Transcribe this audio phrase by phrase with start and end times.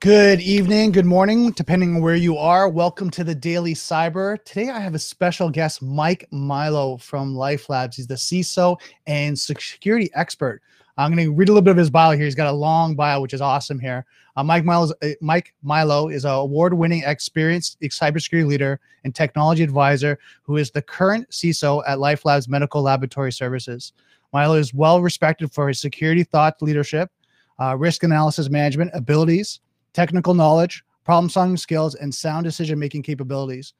[0.00, 2.70] Good evening, good morning, depending on where you are.
[2.70, 4.42] Welcome to the Daily Cyber.
[4.46, 7.96] Today I have a special guest, Mike Melo from LifeLabs.
[7.96, 10.62] He's the CISO and security expert.
[10.96, 12.24] I'm going to read a little bit of his bio here.
[12.24, 14.06] He's got a long bio, which is awesome here.
[14.36, 20.18] Uh, Mike, Milo's, uh, Mike Milo is an award-winning, experienced cybersecurity leader and technology advisor
[20.44, 23.92] who is the current CISO at LifeLabs Medical Laboratory Services.
[24.32, 27.10] Milo is well respected for his security thought leadership,
[27.58, 29.60] uh, risk analysis management abilities,
[29.92, 33.74] technical knowledge, problem solving skills, and sound decision making capabilities.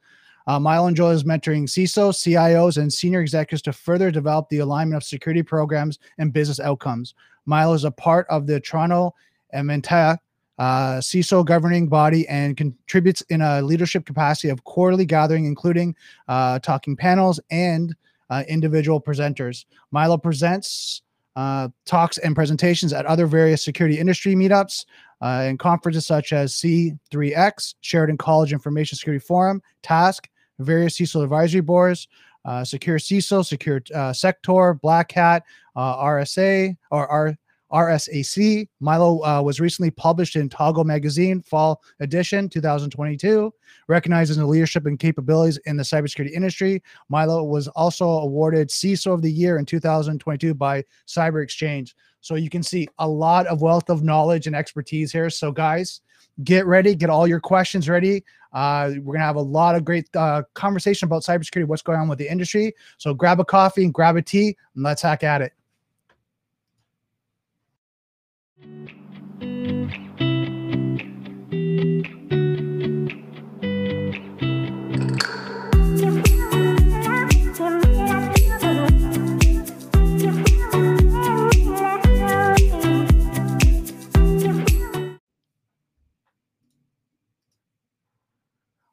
[0.47, 5.03] Uh, Milo enjoys mentoring CISOs, CIOs, and senior executives to further develop the alignment of
[5.03, 7.13] security programs and business outcomes.
[7.45, 9.13] Milo is a part of the Toronto
[9.53, 10.17] Evanta
[10.61, 15.95] uh, CISO governing body and contributes in a leadership capacity of quarterly gathering, including
[16.27, 17.95] uh, talking panels and
[18.29, 19.65] uh, individual presenters.
[19.89, 21.01] Milo presents
[21.35, 24.85] uh, talks and presentations at other various security industry meetups,
[25.21, 30.27] uh, and conferences such as C3X, Sheridan College Information Security Forum, TASK,
[30.59, 32.07] various CISO advisory boards,
[32.45, 35.43] uh, Secure CISO, Secure uh, Sector, Black Hat,
[35.75, 37.37] uh, RSA, or R-
[37.71, 38.67] RSAC.
[38.79, 43.53] Milo uh, was recently published in Toggle Magazine, Fall Edition 2022,
[43.87, 46.81] recognizing the leadership and capabilities in the cybersecurity industry.
[47.09, 51.95] Milo was also awarded CISO of the Year in 2022 by Cyber Exchange.
[52.21, 55.29] So you can see a lot of wealth of knowledge and expertise here.
[55.29, 56.01] So, guys,
[56.43, 58.23] get ready, get all your questions ready.
[58.53, 62.07] Uh, we're gonna have a lot of great uh, conversation about cybersecurity, what's going on
[62.07, 62.73] with the industry.
[62.97, 65.53] So, grab a coffee and grab a tea, and let's hack at it.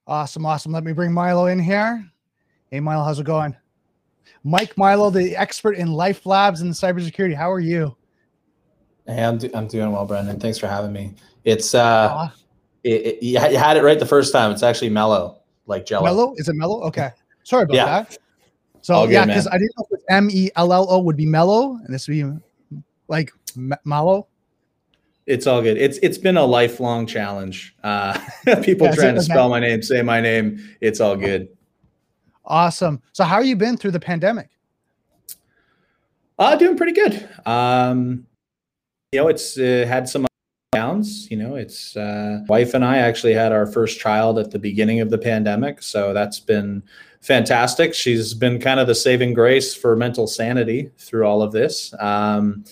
[0.09, 0.73] Awesome, awesome.
[0.73, 2.11] Let me bring Milo in here.
[2.71, 3.55] Hey, Milo, how's it going?
[4.43, 7.35] Mike Milo, the expert in LifeLabs and cybersecurity.
[7.35, 7.95] How are you?
[9.09, 10.39] Hey, I'm, do- I'm doing well, Brendan.
[10.39, 11.15] Thanks for having me.
[11.45, 12.29] It's uh,
[12.85, 14.53] it, it, you had it right the first time.
[14.53, 16.05] It's actually mellow, like Jello.
[16.05, 16.35] Mellow?
[16.37, 16.83] Is it mellow?
[16.83, 17.11] Okay.
[17.43, 17.85] Sorry about yeah.
[17.87, 18.19] that.
[18.83, 21.79] So yeah, because I didn't know if M E L L O would be mellow,
[21.85, 24.29] and this would be like m- mallow.
[25.27, 25.79] It's all good.
[25.79, 27.75] It's it's been a lifelong challenge.
[27.83, 28.19] Uh,
[28.63, 30.77] people yeah, trying to spell my name, say my name.
[30.83, 31.49] It's all good.
[32.45, 33.03] Awesome.
[33.13, 34.51] So how have you been through the pandemic?
[36.39, 37.29] Uh, doing pretty good.
[37.47, 38.28] Um,
[39.13, 40.27] you know, it's uh, had some
[40.73, 41.31] downs.
[41.31, 45.01] You know, it's uh, wife and I actually had our first child at the beginning
[45.01, 46.83] of the pandemic, so that's been
[47.21, 47.95] fantastic.
[47.95, 51.95] She's been kind of the saving grace for mental sanity through all of this.
[51.99, 52.65] Um,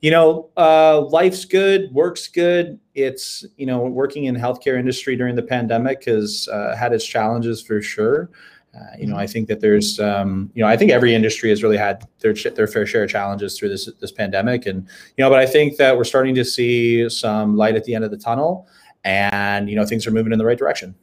[0.00, 2.78] you know, uh, life's good, work's good.
[2.94, 7.62] It's you know, working in healthcare industry during the pandemic has uh, had its challenges
[7.62, 8.30] for sure.
[8.74, 11.62] Uh, you know, I think that there's, um, you know, I think every industry has
[11.62, 15.28] really had their their fair share of challenges through this this pandemic, and you know,
[15.28, 18.16] but I think that we're starting to see some light at the end of the
[18.16, 18.68] tunnel,
[19.02, 20.94] and you know, things are moving in the right direction.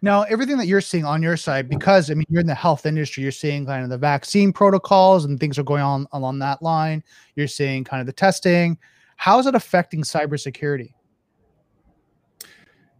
[0.00, 2.84] Now, everything that you're seeing on your side, because I mean, you're in the health
[2.84, 6.60] industry, you're seeing kind of the vaccine protocols and things are going on along that
[6.60, 7.02] line.
[7.36, 8.76] You're seeing kind of the testing.
[9.16, 10.92] How is it affecting cybersecurity?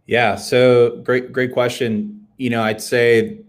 [0.07, 2.25] Yeah, so great, great question.
[2.37, 3.44] You know, I'd say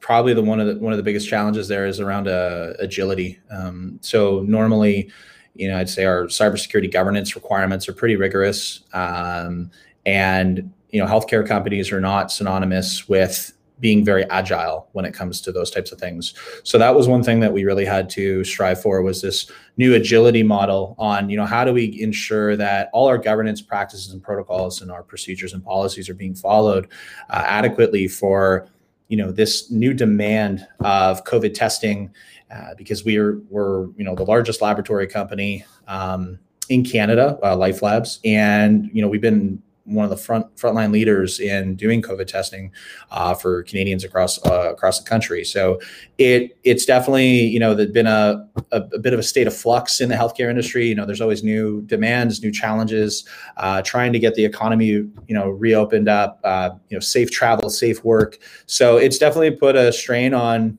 [0.00, 3.38] probably the one of the one of the biggest challenges there is around uh, agility.
[3.50, 5.10] Um, so normally,
[5.54, 9.70] you know, I'd say our cybersecurity governance requirements are pretty rigorous, um,
[10.06, 15.40] and you know, healthcare companies are not synonymous with being very agile when it comes
[15.40, 16.34] to those types of things.
[16.64, 19.94] So that was one thing that we really had to strive for was this new
[19.94, 24.22] agility model on, you know, how do we ensure that all our governance practices and
[24.22, 26.88] protocols and our procedures and policies are being followed
[27.30, 28.68] uh, adequately for,
[29.10, 32.10] you know, this new demand of COVID testing
[32.50, 37.56] uh, because we are we're you know the largest laboratory company um, in Canada, uh,
[37.56, 39.60] LifeLabs, and you know we've been
[39.90, 42.72] one of the front frontline leaders in doing COVID testing
[43.10, 45.44] uh, for Canadians across uh, across the country.
[45.44, 45.80] So
[46.18, 49.54] it it's definitely you know there's been a, a, a bit of a state of
[49.54, 50.86] flux in the healthcare industry.
[50.86, 53.26] You know, there's always new demands, new challenges,
[53.56, 56.40] uh, trying to get the economy you know reopened up.
[56.44, 58.38] Uh, you know, safe travel, safe work.
[58.66, 60.78] So it's definitely put a strain on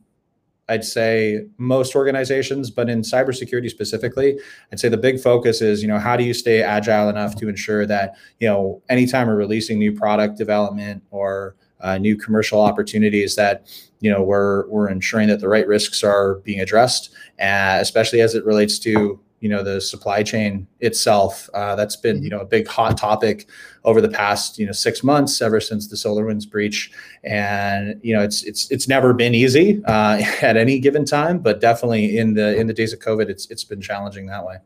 [0.72, 4.40] I'd say most organizations, but in cybersecurity specifically,
[4.72, 7.50] I'd say the big focus is, you know, how do you stay agile enough to
[7.50, 13.36] ensure that, you know, anytime we're releasing new product development or uh, new commercial opportunities
[13.36, 13.68] that,
[14.00, 18.34] you know, we're we're ensuring that the right risks are being addressed, uh, especially as
[18.34, 21.50] it relates to you know the supply chain itself.
[21.54, 22.38] Uh, that's been you mm-hmm.
[22.38, 23.48] know a big hot topic
[23.84, 26.92] over the past you know six months, ever since the SolarWinds breach,
[27.24, 31.60] and you know it's it's it's never been easy uh, at any given time, but
[31.62, 34.58] definitely in the in the days of COVID, it's it's been challenging that way.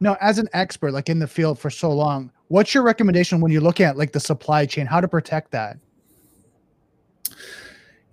[0.00, 3.52] Now, as an expert, like in the field for so long, what's your recommendation when
[3.52, 5.78] you look at like the supply chain, how to protect that?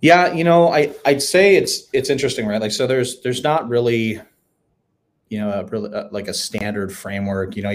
[0.00, 2.60] Yeah, you know, I I'd say it's it's interesting, right?
[2.60, 4.20] Like, so there's there's not really,
[5.28, 7.56] you know, a really uh, like a standard framework.
[7.56, 7.74] You know,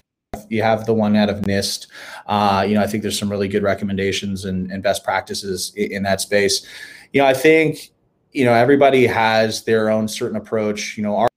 [0.49, 1.88] you have the one out of NIST.
[2.27, 5.91] Uh, you know, I think there's some really good recommendations and, and best practices in,
[5.91, 6.65] in that space.
[7.13, 7.91] You know, I think
[8.31, 10.97] you know everybody has their own certain approach.
[10.97, 11.29] You know, our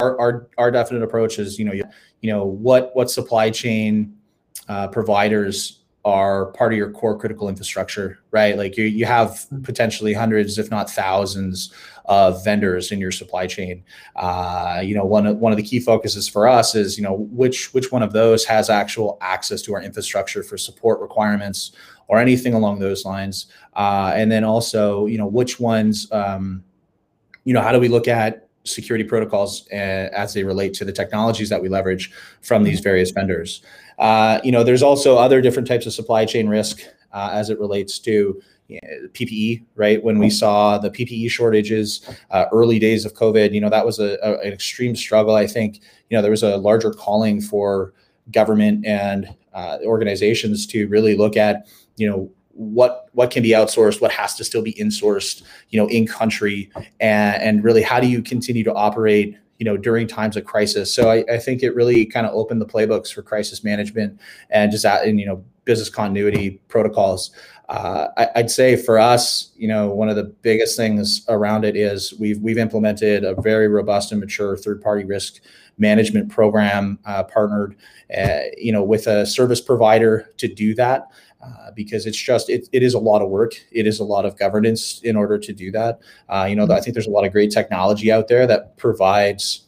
[0.00, 1.84] our our, our definite approach is you know you,
[2.20, 4.16] you know what what supply chain
[4.68, 8.58] uh, providers are part of your core critical infrastructure, right?
[8.58, 9.62] Like you, you have mm-hmm.
[9.62, 11.72] potentially hundreds, if not thousands,
[12.06, 13.82] of vendors in your supply chain.
[14.16, 17.14] Uh, you know, one of one of the key focuses for us is you know
[17.30, 21.72] which which one of those has actual access to our infrastructure for support requirements
[22.08, 26.10] or anything along those lines, uh, and then also you know which ones.
[26.12, 26.62] Um,
[27.44, 30.92] you know, how do we look at security protocols uh, as they relate to the
[30.92, 32.12] technologies that we leverage
[32.42, 32.84] from these mm-hmm.
[32.84, 33.62] various vendors.
[33.98, 36.80] Uh, you know, there's also other different types of supply chain risk
[37.12, 40.02] uh, as it relates to you know, PPE, right?
[40.02, 43.98] When we saw the PPE shortages, uh, early days of COVID, you know, that was
[43.98, 45.34] a, a, an extreme struggle.
[45.34, 47.92] I think, you know, there was a larger calling for
[48.32, 54.00] government and uh, organizations to really look at, you know, what what can be outsourced
[54.00, 58.06] what has to still be insourced you know in country and, and really how do
[58.06, 60.92] you continue to operate you know during times of crisis.
[60.92, 64.70] So i, I think it really kind of opened the playbooks for crisis management and
[64.70, 67.30] just that and you know business continuity protocols.
[67.70, 71.76] Uh, I, i'd say for us you know one of the biggest things around it
[71.76, 75.40] is we've we've implemented a very robust and mature third party risk
[75.78, 77.74] management program uh, partnered
[78.14, 81.08] uh, you know with a service provider to do that
[81.44, 83.52] uh, because it's just it, it is a lot of work.
[83.70, 86.00] It is a lot of governance in order to do that.
[86.28, 89.62] Uh, you know i think there's a lot of great technology out there that provides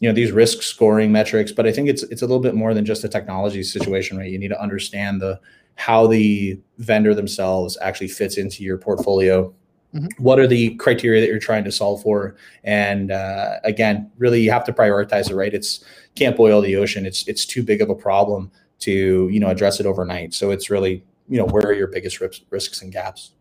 [0.00, 2.74] you know these risk scoring metrics but i think it's it's a little bit more
[2.74, 4.30] than just a technology situation right?
[4.30, 5.38] You need to understand the
[5.76, 9.54] how the vendor themselves actually fits into your portfolio.
[9.94, 10.22] Mm-hmm.
[10.24, 12.34] what are the criteria that you're trying to solve for?
[12.64, 15.52] And uh, again really you have to prioritize it right?
[15.52, 17.04] It's can't boil the ocean.
[17.04, 18.50] It's it's too big of a problem
[18.82, 20.34] to you know address it overnight.
[20.34, 23.32] So it's really you know where are your biggest risks risks and gaps.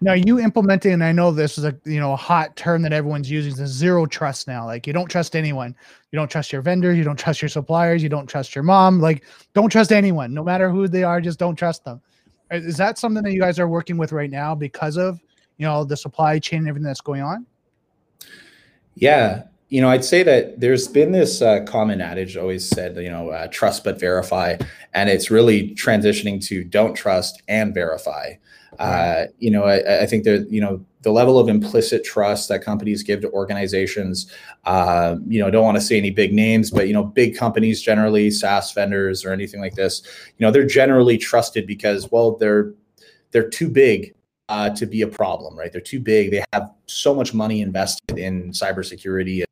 [0.00, 2.92] Now you implementing, and I know this is a you know a hot term that
[2.92, 4.66] everyone's using is zero trust now.
[4.66, 5.74] Like you don't trust anyone.
[6.12, 6.98] You don't trust your vendors.
[6.98, 8.02] You don't trust your suppliers.
[8.02, 9.00] You don't trust your mom.
[9.00, 9.24] Like
[9.54, 11.20] don't trust anyone, no matter who they are.
[11.20, 12.00] Just don't trust them.
[12.50, 15.20] Is that something that you guys are working with right now because of
[15.58, 17.46] you know the supply chain and everything that's going on?
[18.96, 23.10] Yeah, you know, I'd say that there's been this uh, common adage always said, you
[23.10, 24.56] know, uh, trust but verify,
[24.92, 28.34] and it's really transitioning to don't trust and verify.
[28.78, 32.62] Uh, you know, I, I, think that you know the level of implicit trust that
[32.62, 34.30] companies give to organizations.
[34.64, 37.82] Uh, you know, don't want to say any big names, but you know, big companies
[37.82, 40.02] generally, SaaS vendors or anything like this.
[40.38, 42.72] You know, they're generally trusted because well, they're
[43.32, 44.14] they're too big
[44.48, 45.72] uh, to be a problem, right?
[45.72, 46.30] They're too big.
[46.30, 49.43] They have so much money invested in cybersecurity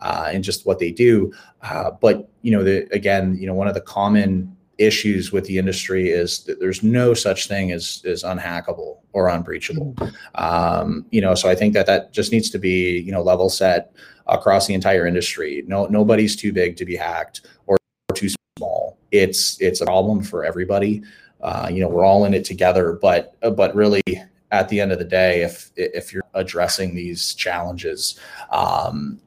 [0.00, 1.32] uh, and just what they do.
[1.62, 5.58] Uh, but you know, the, again, you know, one of the common issues with the
[5.58, 9.94] industry is that there's no such thing as as unhackable or unbreachable.
[9.94, 10.44] Mm-hmm.
[10.44, 13.48] Um, you know, so I think that that just needs to be you know level
[13.48, 13.92] set
[14.26, 15.64] across the entire industry.
[15.66, 17.78] No, nobody's too big to be hacked or
[18.14, 18.98] too small.
[19.12, 21.02] It's it's a problem for everybody.
[21.40, 24.02] Uh, you know, we're all in it together, but but really
[24.50, 28.18] at the end of the day, if if you're addressing these challenges,
[28.50, 29.20] um,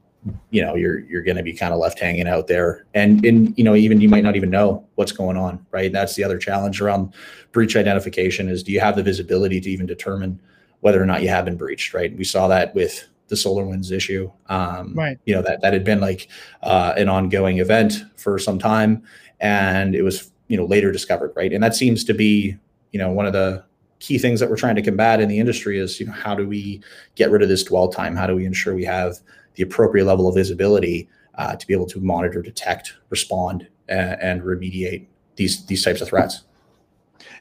[0.50, 3.58] you know you're you're going to be kind of left hanging out there, and and
[3.58, 5.92] you know even you might not even know what's going on, right?
[5.92, 7.14] That's the other challenge around
[7.52, 10.40] breach identification is do you have the visibility to even determine
[10.82, 12.16] whether or not you have been breached, right?
[12.16, 15.18] We saw that with the SolarWinds issue, um, right?
[15.26, 16.28] You know that that had been like
[16.64, 19.04] uh, an ongoing event for some time,
[19.40, 21.54] and it was you know later discovered, right?
[21.54, 22.58] And that seems to be
[22.92, 23.64] you know one of the
[24.00, 26.48] key things that we're trying to combat in the industry is you know how do
[26.48, 26.82] we
[27.16, 29.20] get rid of this dwell time how do we ensure we have
[29.56, 34.42] the appropriate level of visibility uh, to be able to monitor detect respond and, and
[34.42, 36.44] remediate these these types of threats.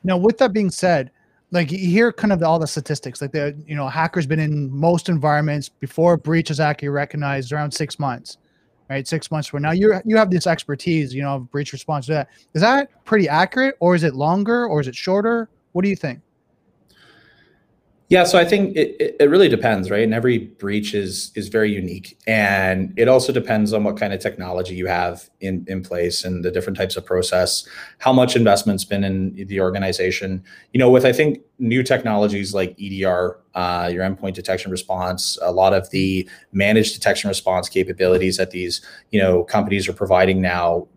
[0.04, 1.10] Now with that being said
[1.50, 4.70] like you hear kind of all the statistics like the you know hackers been in
[4.70, 8.38] most environments before breach is actually recognized around six months
[8.88, 9.06] right?
[9.06, 12.28] Six months from now you you have this expertise you know breach response to that.
[12.54, 15.48] Is that pretty accurate or is it longer or is it shorter?
[15.72, 16.20] What do you think
[18.10, 20.02] Yeah, so I think it, it really depends, right?
[20.02, 24.20] And every breach is is very unique, and it also depends on what kind of
[24.20, 27.68] technology you have in in place and the different types of process,
[27.98, 30.42] how much investment's been in the organization.
[30.72, 35.52] You know, with I think new technologies like EDR, uh, your endpoint detection response, a
[35.52, 40.88] lot of the managed detection response capabilities that these you know companies are providing now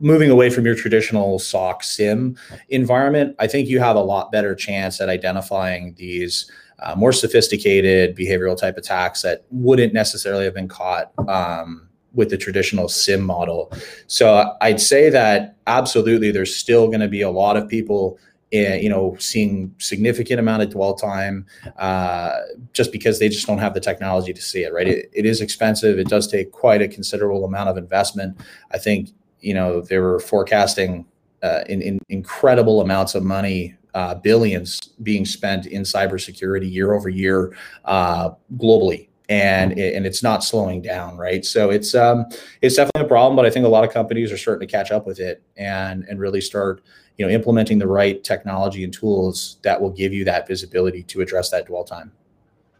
[0.00, 2.36] moving away from your traditional SOC SIEM
[2.70, 8.16] environment, I think you have a lot better chance at identifying these uh, more sophisticated
[8.16, 13.72] behavioral type attacks that wouldn't necessarily have been caught um, with the traditional SIEM model.
[14.06, 18.18] So I'd say that absolutely, there's still going to be a lot of people.
[18.52, 21.46] In, eh, you know, seeing significant amount of dwell time,
[21.78, 22.32] uh,
[22.72, 24.72] just because they just don't have the technology to see it.
[24.72, 26.00] Right, it, it is expensive.
[26.00, 28.40] It does take quite a considerable amount of investment.
[28.72, 29.10] I think
[29.40, 31.06] you know they were forecasting
[31.42, 37.08] uh, in, in incredible amounts of money uh, billions being spent in cybersecurity year over
[37.08, 41.44] year uh, globally, and and it's not slowing down, right?
[41.44, 42.26] So it's um,
[42.62, 44.90] it's definitely a problem, but I think a lot of companies are starting to catch
[44.90, 46.82] up with it and and really start
[47.16, 51.20] you know implementing the right technology and tools that will give you that visibility to
[51.20, 52.12] address that dwell time.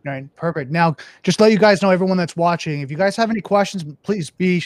[0.07, 0.71] All right, perfect.
[0.71, 3.85] Now, just let you guys know, everyone that's watching, if you guys have any questions,
[4.03, 4.65] please be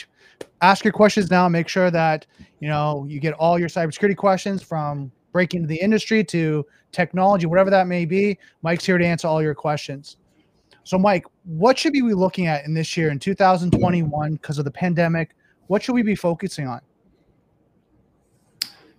[0.61, 1.47] ask your questions now.
[1.47, 2.25] Make sure that
[2.59, 7.45] you know you get all your cybersecurity questions from breaking into the industry to technology,
[7.45, 8.37] whatever that may be.
[8.61, 10.17] Mike's here to answer all your questions.
[10.83, 14.65] So, Mike, what should we be looking at in this year in 2021 because of
[14.65, 15.35] the pandemic?
[15.67, 16.79] What should we be focusing on?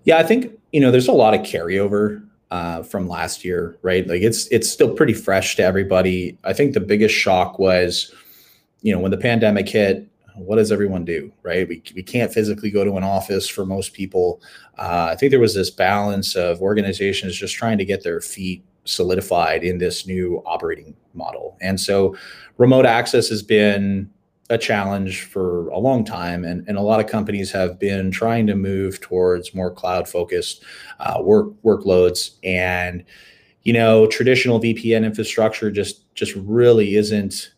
[0.04, 4.06] Yeah, I think you know there's a lot of carryover uh, from last year, right?
[4.06, 6.38] Like it's it's still pretty fresh to everybody.
[6.44, 8.12] I think the biggest shock was,
[8.82, 10.06] you know, when the pandemic hit,
[10.37, 11.68] what does everyone do right?
[11.68, 14.40] We, we can't physically go to an office for most people.
[14.79, 18.64] Uh, i think there was this balance of organizations just trying to get their feet
[18.85, 21.57] solidified in this new operating model.
[21.61, 22.16] And so
[22.57, 24.11] remote access has been
[24.49, 28.46] a challenge for a long time and, and a lot of companies have been trying
[28.46, 30.62] to move towards more cloud focused
[31.01, 32.37] uh, work workloads.
[32.44, 33.05] And
[33.66, 37.53] you know traditional vpn infrastructure just just really isn't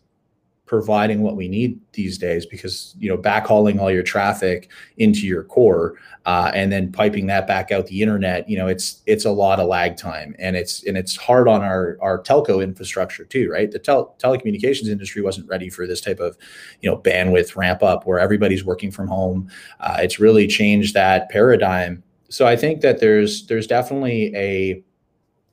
[0.69, 5.43] providing what we need these days because you know backhauling all your traffic into your
[5.43, 5.95] core
[6.27, 9.59] uh, and then piping that back out the internet you know it's it's a lot
[9.59, 10.35] of lag time.
[10.37, 13.71] And it's and it's hard on our our telco infrastructure too right?
[13.71, 16.37] The tel- telecommunications industry wasn't ready for this type of
[16.81, 19.49] you know bandwidth ramp up where everybody's working from home.
[19.79, 22.03] Uh, it's really changed that paradigm.
[22.29, 24.83] So i think that there's there's definitely a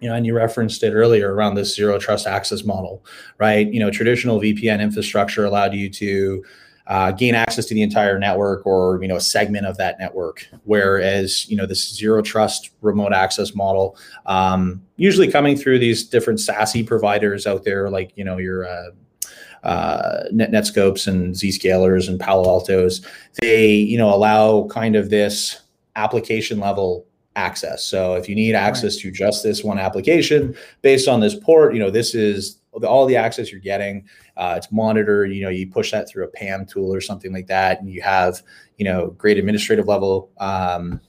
[0.06, 3.04] you know, and you referenced it earlier around this zero trust access model,
[3.38, 3.66] right?
[3.72, 6.44] You know, traditional VPN infrastructure allowed you to
[6.86, 10.46] uh, gain access to the entire network or you know a segment of that network,
[10.62, 16.38] whereas you know this zero trust remote access model, um, usually coming through these different
[16.38, 18.90] SASE providers out there, like you know your uh,
[19.64, 23.04] uh, Net Netskopes and Zscalers and Palo Altos,
[23.40, 25.62] they you know allow kind of this
[25.96, 27.84] application level access.
[27.84, 29.02] So if you need access right.
[29.02, 33.16] to just this one application based on this port, you know, this is all the
[33.16, 34.06] access you're getting.
[34.36, 35.32] Uh, it's monitored.
[35.32, 38.02] You know, you push that through a PAM tool or something like that, and you
[38.02, 38.42] have
[38.76, 41.00] you know great administrative level um,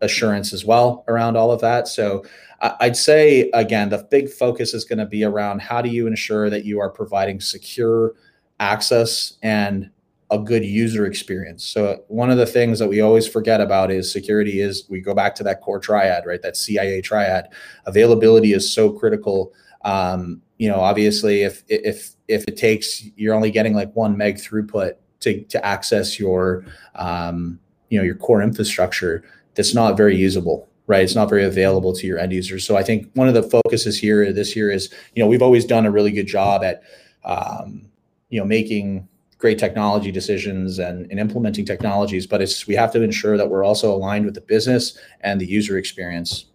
[0.00, 1.88] assurance as well around all of that.
[1.88, 2.24] So
[2.60, 6.50] I'd say again, the big focus is going to be around how do you ensure
[6.50, 8.14] that you are providing secure
[8.58, 9.90] access and
[10.34, 11.64] a good user experience.
[11.64, 15.14] So one of the things that we always forget about is security is we go
[15.14, 16.42] back to that core triad, right?
[16.42, 17.48] That CIA triad.
[17.86, 19.52] Availability is so critical.
[19.84, 24.36] Um, you know, obviously if if if it takes you're only getting like one meg
[24.36, 30.68] throughput to to access your um, you know, your core infrastructure, that's not very usable
[30.86, 31.02] right?
[31.02, 32.66] It's not very available to your end users.
[32.66, 35.64] So I think one of the focuses here this year is, you know, we've always
[35.64, 36.82] done a really good job at,
[37.24, 37.86] um,
[38.28, 43.02] you know, making great technology decisions and, and implementing technologies, but it's we have to
[43.02, 46.46] ensure that we're also aligned with the business and the user experience.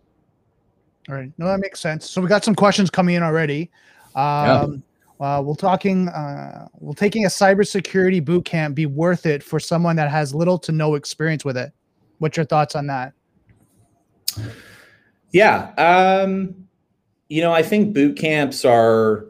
[1.10, 1.32] All right.
[1.38, 2.10] No, that makes sense.
[2.10, 3.72] So we got some questions coming in already.
[4.16, 4.84] Um,
[5.20, 5.38] yeah.
[5.38, 9.96] uh, we're talking, uh, will taking a cybersecurity boot camp be worth it for someone
[9.96, 11.72] that has little to no experience with it?
[12.20, 13.14] What's your thoughts on that?
[15.32, 15.72] Yeah.
[15.78, 16.68] Um,
[17.28, 19.26] you know, I think boot camps are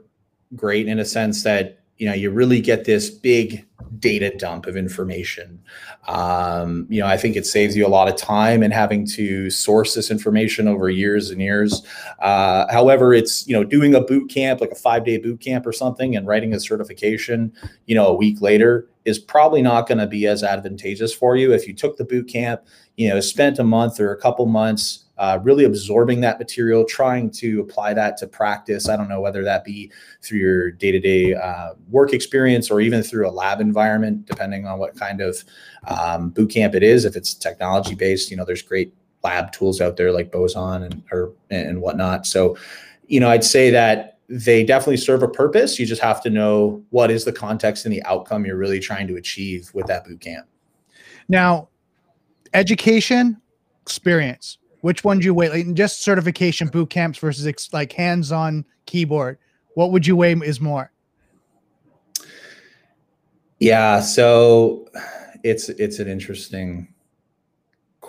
[0.56, 3.66] great in a sense that you know you really get this big
[4.00, 5.62] data dump of information.
[6.08, 9.50] Um, you know i think it saves you a lot of time and having to
[9.50, 11.86] source this information over years and years.
[12.20, 15.68] Uh, however it's you know doing a boot camp like a five day boot camp
[15.68, 17.54] or something and writing a certification
[17.86, 21.54] you know a week later is probably not going to be as advantageous for you.
[21.54, 22.62] If you took the boot camp
[22.96, 27.30] you know spent a month or a couple months uh, really absorbing that material, trying
[27.30, 28.90] to apply that to practice.
[28.90, 29.92] I don't know whether that be
[30.24, 31.36] through your day to day
[31.90, 35.44] work experience or even through a lab environment, depending on what kind of
[35.88, 37.04] um, boot camp it is.
[37.04, 41.04] If it's technology based, you know, there's great lab tools out there like Boson and
[41.12, 42.26] or and whatnot.
[42.26, 42.58] So,
[43.08, 45.80] you know, I'd say that they definitely serve a purpose.
[45.80, 49.08] You just have to know what is the context and the outcome you're really trying
[49.08, 50.48] to achieve with that boot camp.
[51.28, 51.68] Now,
[52.54, 53.42] education,
[53.82, 54.60] experience.
[54.82, 55.50] Which one do you weigh?
[55.50, 59.38] Like just certification boot camps versus ex- like hands-on keyboard.
[59.76, 60.92] What would you weigh is more?
[63.60, 64.88] Yeah, so
[65.44, 66.94] it's it's an interesting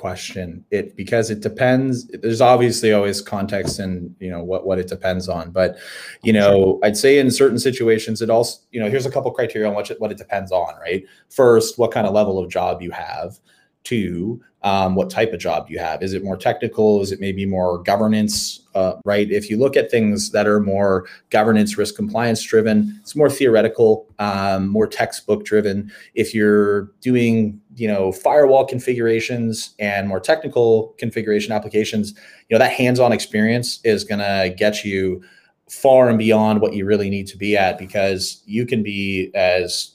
[0.00, 4.88] question it because it depends there's obviously always context and you know what what it
[4.88, 5.76] depends on but
[6.22, 9.68] you know i'd say in certain situations it also you know here's a couple criteria
[9.68, 12.80] on what it, what it depends on right first what kind of level of job
[12.80, 13.38] you have
[13.84, 16.02] two um, what type of job do you have.
[16.02, 17.00] Is it more technical?
[17.00, 19.30] Is it maybe more governance uh, right?
[19.30, 24.06] If you look at things that are more governance risk compliance driven it's more theoretical
[24.18, 25.90] um, more textbook driven.
[26.14, 32.14] If you're doing you know firewall configurations and more technical configuration applications
[32.48, 35.22] you know that hands-on experience is going to get you
[35.68, 39.94] far and beyond what you really need to be at because you can be as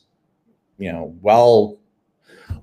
[0.78, 1.78] you know well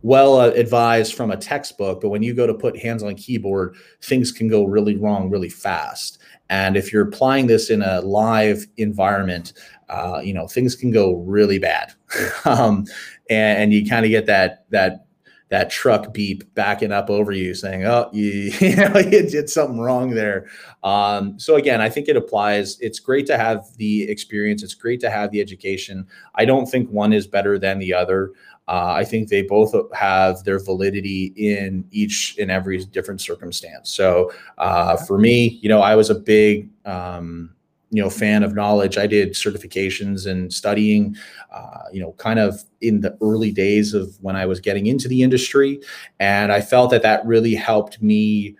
[0.02, 4.32] well advised from a textbook, but when you go to put hands on keyboard, things
[4.32, 6.18] can go really wrong really fast.
[6.50, 9.54] And if you're applying this in a live environment,
[9.88, 11.92] uh, you know things can go really bad,
[12.44, 12.84] um,
[13.30, 15.06] and, and, you kind of get that that
[15.52, 19.78] that truck beep backing up over you, saying, "Oh, you, you know, you did something
[19.78, 20.46] wrong there."
[20.82, 22.80] Um, so again, I think it applies.
[22.80, 24.62] It's great to have the experience.
[24.62, 26.06] It's great to have the education.
[26.34, 28.32] I don't think one is better than the other.
[28.68, 33.90] Uh, I think they both have their validity in each and every different circumstance.
[33.90, 37.55] So uh, for me, you know, I was a big, um,
[37.90, 38.96] you know, fan of knowledge.
[38.96, 41.16] I did certifications and studying,
[41.53, 45.09] uh, you know, kind of in the early days of when I was getting into
[45.09, 45.81] the industry,
[46.18, 48.57] and I felt that that really helped me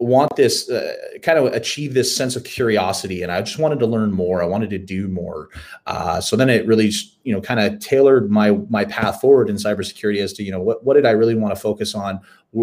[0.00, 3.86] want this uh, kind of achieve this sense of curiosity and i just wanted to
[3.86, 5.48] learn more i wanted to do more.
[5.86, 6.90] Uh, so then it really
[7.22, 10.60] you know kind of tailored my my path forward in cybersecurity as to you know
[10.60, 12.20] what, what did i really want to focus on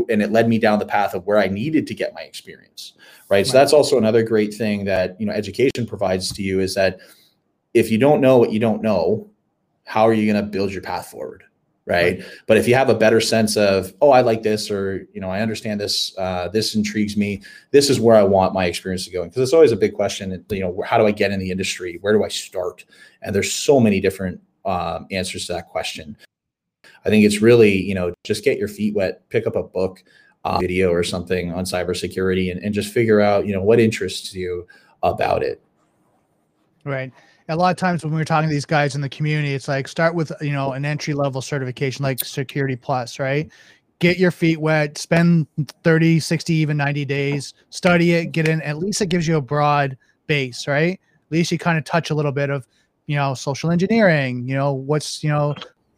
[0.10, 2.94] and it led me down the path of where i needed to get my experience
[3.30, 3.48] right, right.
[3.48, 7.00] so that's also another great thing that you know education provides to you is that
[7.74, 9.30] if you don't know what you don't know
[9.86, 11.46] how are you going to build your path forward
[11.92, 12.20] right?
[12.20, 12.30] right?
[12.48, 15.30] But if you have a better sense of, oh, I like this, or you know,
[15.30, 17.42] I understand this, uh, this intrigues me.
[17.72, 19.24] This is where I want my experience to go.
[19.24, 20.44] Because it's always a big question.
[20.50, 21.98] You know, how do I get in the industry?
[22.02, 22.86] Where do I start?
[23.22, 26.18] And there's so many different um, answers to that question.
[27.06, 30.04] I think it's really, you know, just get your feet wet, pick up a book,
[30.44, 34.34] uh, video, or something on cybersecurity, and, and just figure out, you know, what interests
[34.34, 34.68] you
[35.04, 35.62] about it.
[36.84, 37.12] Right
[37.50, 39.68] a lot of times when we are talking to these guys in the community, it's
[39.68, 43.52] like start with you know an entry level certification like Security Plus, right?
[44.00, 45.46] Get your feet wet, spend
[45.84, 48.62] 30, 60, even 90 days, study it, get in.
[48.64, 50.94] At least it gives you a broad base, right?
[50.94, 52.66] At least you kind of touch a little bit of,
[53.06, 55.54] you know, social engineering, you know, what's, you know,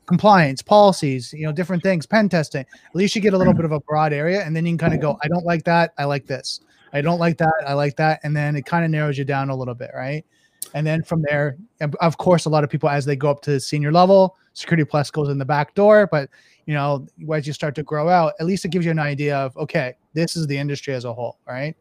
[0.06, 2.62] compliance, policies, you know, different things, pen testing.
[2.62, 4.78] At least you get a little bit of a broad area and then you can
[4.78, 5.94] kind of go, I don't like that.
[5.98, 6.60] I like this.
[6.92, 7.54] I don't like that.
[7.66, 8.20] I like that.
[8.24, 10.26] And then it kind of narrows you down a little bit, right?
[10.74, 11.58] And then from there,
[12.02, 15.12] of course, a lot of people as they go up to senior level, Security Plus
[15.12, 16.08] goes in the back door.
[16.12, 16.30] But
[16.66, 19.38] you know, as you start to grow out, at least it gives you an idea
[19.38, 21.76] of okay, this is the industry as a whole, right?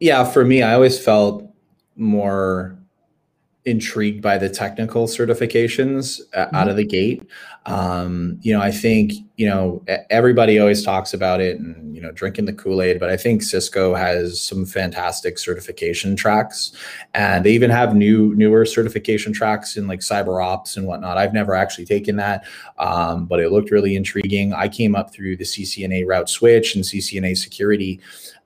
[0.00, 1.48] Yeah, for me, I always felt
[1.96, 2.78] more
[3.66, 6.54] intrigued by the technical certifications mm-hmm.
[6.54, 7.22] out of the gate.
[7.66, 12.12] Um, you know, I think, you know, everybody always talks about it and, you know,
[12.12, 16.70] drinking the Kool Aid, but I think Cisco has some fantastic certification tracks
[17.12, 21.18] and they even have new, newer certification tracks in like cyber ops and whatnot.
[21.18, 22.44] I've never actually taken that,
[22.78, 24.52] um, but it looked really intriguing.
[24.52, 28.00] I came up through the CCNA route switch and CCNA security.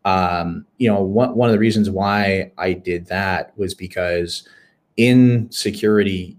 [0.07, 4.49] Um, you know, one, one of the reasons why I did that was because
[5.01, 6.36] in security,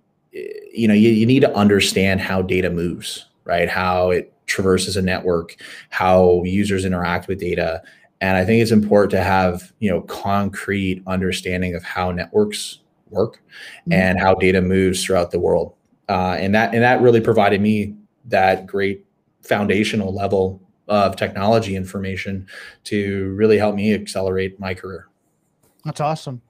[0.72, 3.68] you know, you, you need to understand how data moves, right?
[3.68, 5.56] How it traverses a network,
[5.90, 7.82] how users interact with data.
[8.22, 12.78] And I think it's important to have, you know, concrete understanding of how networks
[13.10, 13.94] work mm-hmm.
[13.94, 15.74] and how data moves throughout the world.
[16.08, 17.96] Uh, and that and that really provided me
[18.26, 19.04] that great
[19.42, 22.46] foundational level of technology information
[22.84, 25.08] to really help me accelerate my career.
[25.84, 26.44] That's awesome.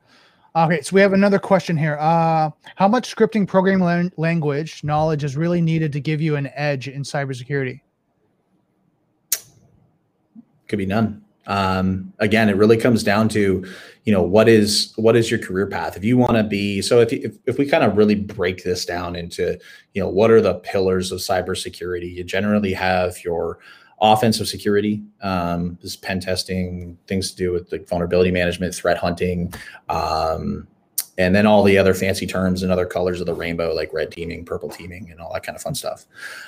[0.54, 1.98] Okay, so we have another question here.
[2.00, 6.88] Uh, how much scripting programming language knowledge is really needed to give you an edge
[6.88, 7.82] in cybersecurity?
[10.72, 11.22] could be none.
[11.48, 13.66] Um, again, it really comes down to,
[14.06, 15.98] you know, what is what is your career path?
[15.98, 18.86] If you want to be, so if, if if we kind of really break this
[18.86, 19.60] down into,
[19.94, 22.16] you know, what are the pillars of cybersecurity?
[22.16, 23.60] You generally have your
[24.02, 29.54] offensive security, um, this pen testing, things to do with like vulnerability management, threat hunting,
[29.90, 30.68] um,
[31.18, 34.12] and then all the other fancy terms and other colors of the rainbow, like red
[34.12, 36.06] teaming, purple teaming, and all that kind of fun stuff.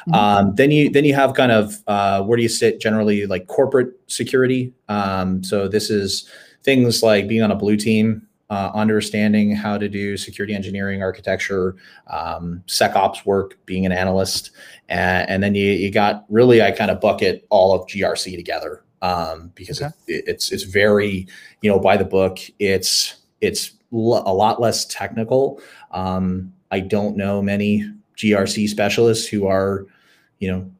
[0.07, 0.13] Mm-hmm.
[0.13, 3.45] Um, then you then you have kind of uh, where do you sit generally, like
[3.47, 4.73] corporate security.
[4.89, 6.27] Um, so this is
[6.63, 11.75] things like being on a blue team, uh, understanding how to do security engineering, architecture,
[12.05, 14.51] um, SecOps work, being an analyst,
[14.89, 18.83] and, and then you you got really I kind of bucket all of GRC together
[19.01, 19.91] um, because okay.
[20.07, 21.27] it, it's it's very
[21.63, 22.37] you know by the book.
[22.59, 25.59] It's it's a lot less technical.
[25.89, 29.87] Um, I don't know many GRC specialists who are,
[30.39, 30.71] you know,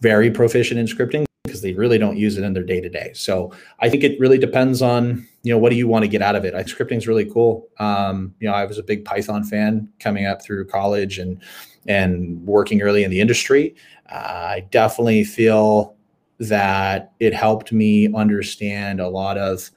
[0.00, 1.26] very proficient in scripting
[1.64, 3.10] they really don't use it in their day to day.
[3.14, 6.22] So I think it really depends on, you know, what do you want to get
[6.22, 6.54] out of it?
[6.54, 7.66] I, scripting is really cool.
[7.80, 11.42] Um, you know, I was a big Python fan coming up through college and
[11.86, 13.74] and working early in the industry.
[14.10, 15.96] Uh, I definitely feel
[16.38, 19.70] that it helped me understand a lot of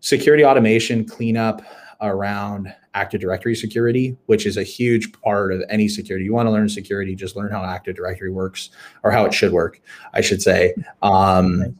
[0.00, 1.62] security automation, cleanup,
[2.00, 6.24] around Active Directory security, which is a huge part of any security.
[6.24, 8.70] You want to learn security, just learn how Active Directory works
[9.04, 9.80] or how it should work,
[10.14, 10.74] I should say.
[11.02, 11.78] Um,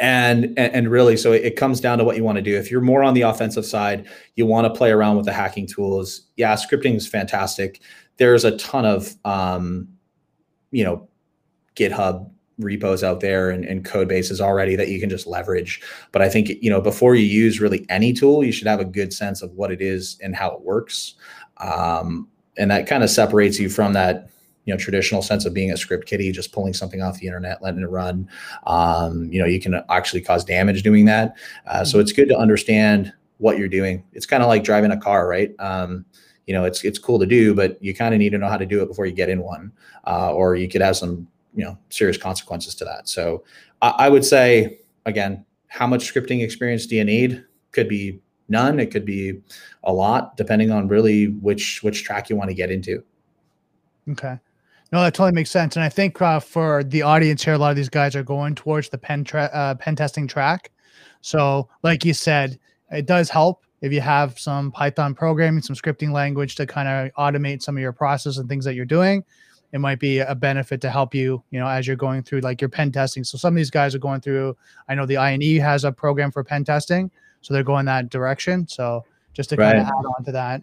[0.00, 2.56] and, and really, so it comes down to what you want to do.
[2.56, 5.68] If you're more on the offensive side, you want to play around with the hacking
[5.68, 6.22] tools.
[6.36, 7.80] Yeah, scripting is fantastic.
[8.16, 9.86] There's a ton of, um,
[10.72, 11.08] you know,
[11.76, 12.31] GitHub
[12.62, 15.80] repos out there and, and, code bases already that you can just leverage.
[16.12, 18.84] But I think, you know, before you use really any tool, you should have a
[18.84, 21.14] good sense of what it is and how it works.
[21.58, 24.28] Um, and that kind of separates you from that,
[24.64, 27.62] you know, traditional sense of being a script kiddie, just pulling something off the internet,
[27.62, 28.28] letting it run.
[28.66, 31.34] Um, you know, you can actually cause damage doing that.
[31.66, 34.04] Uh, so it's good to understand what you're doing.
[34.12, 35.52] It's kind of like driving a car, right?
[35.58, 36.04] Um,
[36.46, 38.56] you know, it's it's cool to do, but you kind of need to know how
[38.56, 39.72] to do it before you get in one,
[40.06, 43.08] uh, or you could have some you know serious consequences to that.
[43.08, 43.44] So
[43.80, 47.44] I, I would say again, how much scripting experience do you need?
[47.72, 48.78] Could be none.
[48.80, 49.40] It could be
[49.84, 53.02] a lot, depending on really which which track you want to get into.
[54.10, 54.38] Okay.
[54.92, 55.74] No, that totally makes sense.
[55.76, 58.54] And I think uh, for the audience here, a lot of these guys are going
[58.54, 60.70] towards the pen tra- uh, pen testing track.
[61.22, 62.58] So, like you said,
[62.90, 67.12] it does help if you have some Python programming, some scripting language to kind of
[67.14, 69.24] automate some of your process and things that you're doing
[69.72, 72.60] it might be a benefit to help you, you know, as you're going through like
[72.60, 73.24] your pen testing.
[73.24, 74.56] So some of these guys are going through.
[74.88, 77.10] I know the INE has a program for pen testing,
[77.40, 78.68] so they're going that direction.
[78.68, 79.72] So just to right.
[79.72, 80.62] kind of add on to that.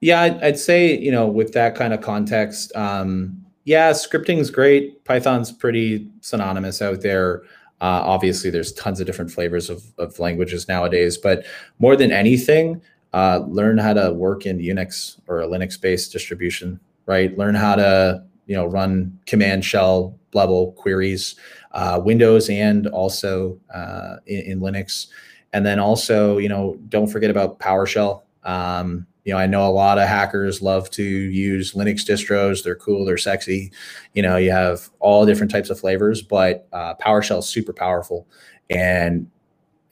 [0.00, 4.50] Yeah, I'd, I'd, say you know with that kind of context, um, yeah, scripting is
[4.50, 5.04] great.
[5.04, 7.42] Python's pretty synonymous out there.
[7.80, 11.44] Uh, obviously, there's tons of different flavors of, of languages nowadays, but
[11.80, 12.80] more than anything,
[13.12, 17.36] uh, learn how to work in Unix or a Linux-based distribution right?
[17.36, 21.36] Learn how to you know run command shell level queries,
[21.72, 25.08] uh, Windows and also uh, in, in, Linux,
[25.52, 28.22] and then also you know don't forget about PowerShell.
[28.44, 32.64] Um, you know, I know a lot of hackers love to use Linux distros.
[32.64, 33.70] They're cool, they're sexy.
[34.14, 38.26] You know, you have all different types of flavors, but uh, PowerShell is super powerful,
[38.68, 39.30] and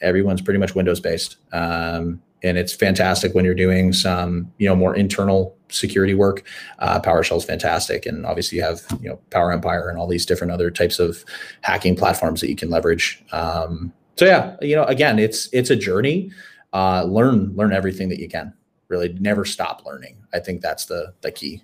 [0.00, 1.36] everyone's pretty much Windows based.
[1.52, 6.44] Um, and it's fantastic when you're doing some you know more internal security work.
[6.78, 10.26] Uh, powershell is fantastic and obviously you have you know power empire and all these
[10.26, 11.24] different other types of
[11.62, 13.22] hacking platforms that you can leverage.
[13.32, 16.30] Um, so yeah you know again it's it's a journey.
[16.72, 18.52] Uh, learn learn everything that you can.
[18.88, 20.16] Really never stop learning.
[20.34, 21.62] I think that's the the key.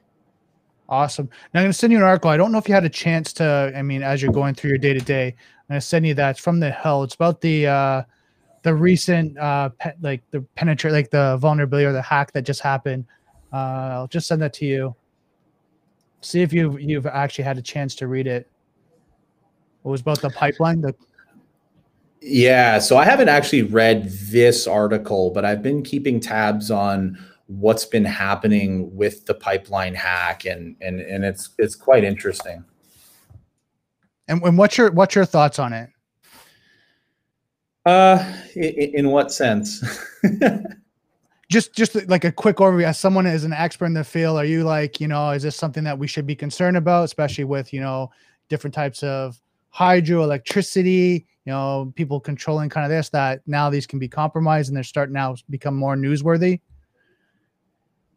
[0.88, 1.28] Awesome.
[1.52, 2.30] Now i'm going to send you an article.
[2.30, 4.70] I don't know if you had a chance to i mean as you're going through
[4.70, 6.30] your day to day i'm going to send you that.
[6.30, 8.02] It's from the hill it's about the uh
[8.62, 12.60] the recent uh pe- like the penetrate like the vulnerability or the hack that just
[12.60, 13.04] happened.
[13.56, 14.94] Uh, I'll just send that to you.
[16.20, 18.50] See if you've you've actually had a chance to read it.
[19.84, 20.82] It was about the pipeline.
[20.82, 20.94] The
[22.20, 27.86] yeah, so I haven't actually read this article, but I've been keeping tabs on what's
[27.86, 32.62] been happening with the pipeline hack, and and and it's it's quite interesting.
[34.28, 35.88] And, and what's your what's your thoughts on it?
[37.86, 39.82] Uh, in, in what sense?
[41.48, 44.44] just just like a quick overview as someone is an expert in the field are
[44.44, 47.72] you like you know is this something that we should be concerned about especially with
[47.72, 48.10] you know
[48.48, 49.40] different types of
[49.74, 54.76] hydroelectricity you know people controlling kind of this that now these can be compromised and
[54.76, 56.60] they're starting now become more newsworthy?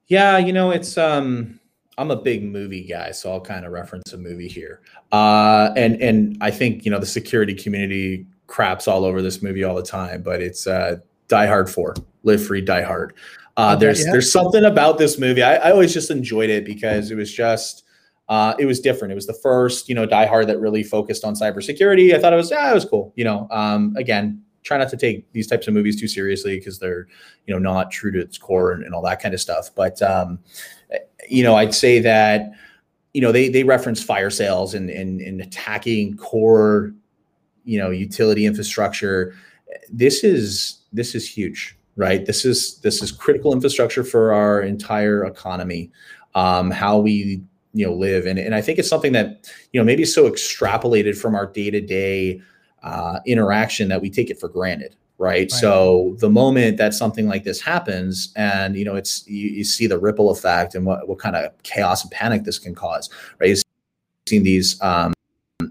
[0.08, 1.60] Yeah you know it's um
[2.00, 4.82] i'm a big movie guy so i'll kind of reference a movie here.
[5.12, 9.64] Uh and and i think you know the security community craps all over this movie
[9.64, 10.98] all the time, but it's uh,
[11.30, 13.14] Die Hard Four, Live Free, Die Hard.
[13.56, 14.12] Uh, okay, there's yeah.
[14.12, 15.44] there's something about this movie.
[15.44, 17.84] I, I, always just enjoyed it because it was just
[18.28, 19.12] uh, it was different.
[19.12, 22.14] It was the first you know Die Hard that really focused on cybersecurity.
[22.14, 23.14] I thought it was yeah, it was cool.
[23.16, 26.80] You know, um, again, try not to take these types of movies too seriously because
[26.80, 27.08] they're
[27.48, 29.70] you know not true to its core and, and all that kind of stuff.
[29.76, 30.40] But um,
[31.30, 32.52] you know, I'd say that
[33.14, 36.94] you know they they reference fire sales and and, and attacking core
[37.66, 39.36] you know utility infrastructure.
[39.92, 42.26] This is this is huge right?
[42.26, 45.92] This is this is critical infrastructure for our entire economy,
[46.34, 47.42] um, how we
[47.74, 51.18] you know live, and and I think it's something that you know maybe so extrapolated
[51.18, 52.42] from our day to day
[53.26, 54.96] interaction that we take it for granted.
[55.18, 55.40] Right?
[55.40, 55.52] right?
[55.52, 59.86] So the moment that something like this happens, and you know, it's you, you see
[59.86, 63.10] the ripple effect and what what kind of chaos and panic this can cause.
[63.40, 63.50] Right?
[63.50, 63.64] You've
[64.26, 65.14] seen these um,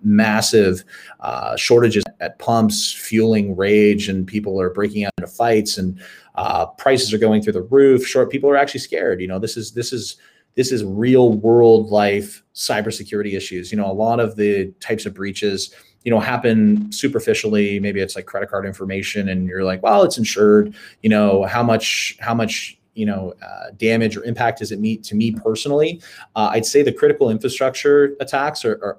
[0.08, 0.84] massive
[1.20, 6.00] uh, shortages at pumps, fueling rage, and people are breaking out into fights, and
[6.34, 8.06] uh, prices are going through the roof.
[8.06, 9.20] Short people are actually scared.
[9.20, 10.16] You know, this is this is
[10.54, 13.70] this is real world life cybersecurity issues.
[13.70, 17.78] You know, a lot of the types of breaches, you know, happen superficially.
[17.78, 20.74] Maybe it's like credit card information, and you're like, well, it's insured.
[21.02, 25.04] You know, how much how much you know uh, damage or impact does it meet
[25.04, 26.02] to me personally?
[26.34, 28.98] Uh, I'd say the critical infrastructure attacks are, are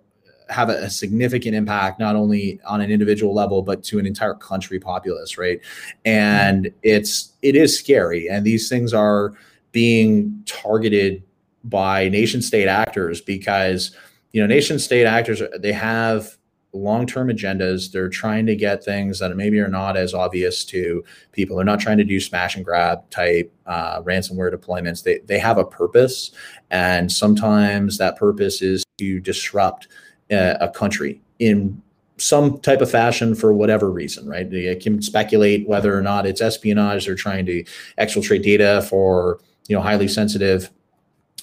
[0.49, 4.33] have a, a, significant impact not only on an individual level but to an entire
[4.33, 5.59] country populace right?
[6.05, 8.27] And it's it is scary.
[8.29, 9.33] And these things are
[9.71, 11.23] being targeted
[11.63, 13.91] by nation state actors because
[14.31, 16.37] you know nation state actors they have
[16.73, 17.91] long-term agendas.
[17.91, 21.55] They're trying to get things that maybe are not as obvious to people.
[21.55, 25.03] They're not trying to do smash and grab type uh, ransomware deployments.
[25.03, 26.31] They, they have a purpose.
[26.69, 29.87] And sometimes that purpose is to disrupt
[30.29, 31.81] a country in
[32.17, 34.51] some type of fashion for whatever reason, right?
[34.51, 37.63] You can speculate whether or not it's espionage They're trying to
[37.97, 40.69] exfiltrate data for you know highly sensitive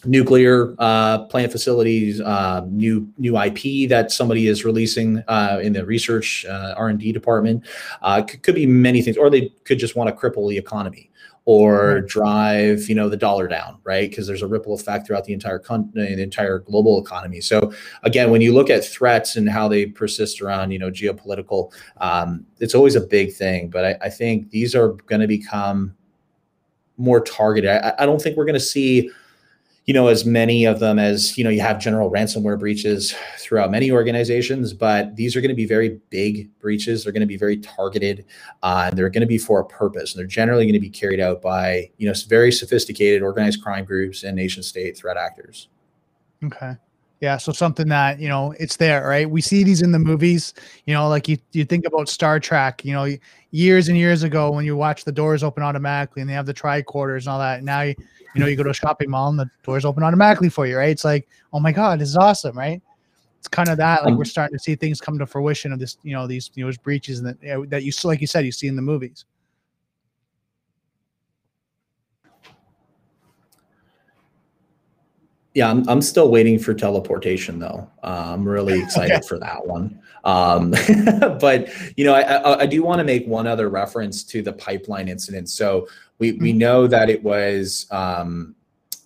[0.04, 5.84] nuclear uh, plant facilities, uh, new new IP that somebody is releasing uh, in the
[5.84, 7.64] research uh, R and D department.
[8.02, 11.10] Uh, could, could, be many things, or they could just want to cripple the economy
[11.46, 14.10] or drive you know the dollar down right?
[14.10, 17.40] Because there's a ripple effect throughout the entire country the entire global economy.
[17.40, 17.72] So
[18.02, 22.44] again when you look at threats and how they persist around you know geopolitical um,
[22.60, 23.70] it's always a big thing.
[23.70, 25.94] But I, I think these are going to become
[26.96, 27.70] more targeted.
[27.70, 29.10] I, I don't think we're going to see
[29.86, 33.70] you know as many of them as you know you have general ransomware breaches throughout
[33.70, 37.36] many organizations but these are going to be very big breaches they're going to be
[37.36, 38.24] very targeted
[38.62, 40.90] uh, and they're going to be for a purpose and they're generally going to be
[40.90, 45.68] carried out by you know very sophisticated organized crime groups and nation state threat actors
[46.44, 46.76] okay
[47.20, 49.28] yeah, so something that you know it's there, right?
[49.28, 50.52] We see these in the movies,
[50.84, 53.16] you know, like you you think about Star Trek, you know,
[53.52, 56.52] years and years ago when you watch the doors open automatically and they have the
[56.52, 57.64] tricorders and all that.
[57.64, 57.94] Now you
[58.36, 60.76] you know you go to a shopping mall and the doors open automatically for you,
[60.76, 60.90] right?
[60.90, 62.82] It's like, oh my god, this is awesome, right?
[63.38, 65.96] It's kind of that like we're starting to see things come to fruition of this,
[66.02, 68.76] you know, these you know breaches that that you like you said you see in
[68.76, 69.24] the movies.
[75.54, 77.90] Yeah, I'm, I'm still waiting for teleportation though.
[78.02, 79.26] Uh, I'm really excited okay.
[79.26, 79.98] for that one.
[80.26, 80.70] Um,
[81.40, 84.52] but you know, I, I, I do want to make one other reference to the
[84.52, 85.48] pipeline incident.
[85.48, 86.58] So we we mm-hmm.
[86.58, 88.56] know that it was, um,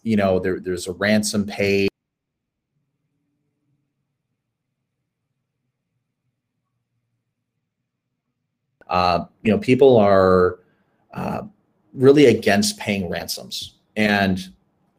[0.02, 1.90] you know, there, there's a ransom paid.
[8.88, 10.60] Uh, you know, people are
[11.12, 11.42] uh,
[11.92, 14.48] really against paying ransoms, and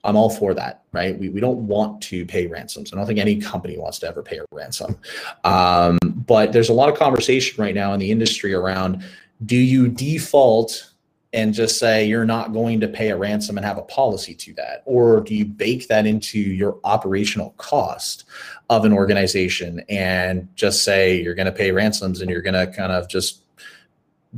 [0.04, 1.18] I'm all for that, right?
[1.18, 2.92] We, we don't want to pay ransoms.
[2.92, 4.98] I don't think any company wants to ever pay a ransom.
[5.44, 9.04] Um, but there's a lot of conversation right now in the industry around
[9.46, 10.92] do you default
[11.34, 14.54] and just say you're not going to pay a ransom and have a policy to
[14.56, 14.84] that?
[14.86, 18.26] Or do you bake that into your operational cost
[18.70, 22.68] of an organization and just say you're going to pay ransoms and you're going to
[22.76, 23.42] kind of just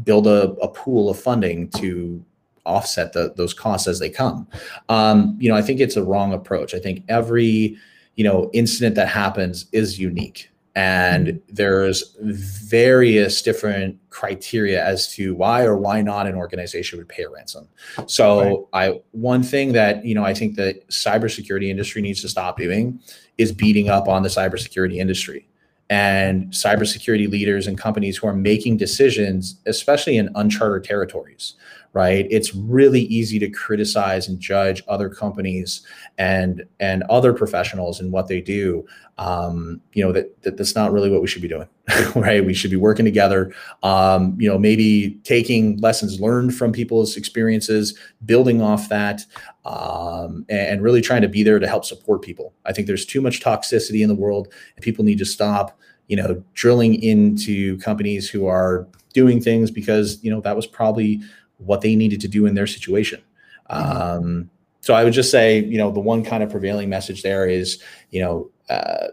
[0.03, 2.24] build a, a pool of funding to
[2.66, 4.47] offset the, those costs as they come.
[4.89, 6.74] Um, you know, I think it's a wrong approach.
[6.74, 7.78] I think every
[8.16, 11.53] you know incident that happens is unique and mm-hmm.
[11.53, 17.30] there's various different criteria as to why or why not an organization would pay a
[17.30, 17.68] ransom
[18.07, 18.91] so right.
[18.91, 22.99] i one thing that you know i think the cybersecurity industry needs to stop doing
[23.38, 25.47] is beating up on the cybersecurity industry
[25.89, 31.55] and cybersecurity leaders and companies who are making decisions especially in uncharted territories
[31.93, 32.25] right?
[32.31, 35.85] It's really easy to criticize and judge other companies
[36.17, 38.85] and and other professionals and what they do.
[39.19, 41.67] Um, you know that, that that's not really what we should be doing,
[42.15, 42.43] right?
[42.43, 43.53] We should be working together.
[43.83, 49.21] Um, you know, maybe taking lessons learned from people's experiences, building off that,
[49.65, 52.53] um, and, and really trying to be there to help support people.
[52.65, 55.77] I think there's too much toxicity in the world, and people need to stop.
[56.07, 61.21] You know, drilling into companies who are doing things because you know that was probably
[61.58, 63.22] what they needed to do in their situation.
[63.70, 63.97] Mm-hmm.
[63.97, 64.49] Um,
[64.82, 67.82] so I would just say, you know, the one kind of prevailing message there is,
[68.12, 69.08] you know, uh,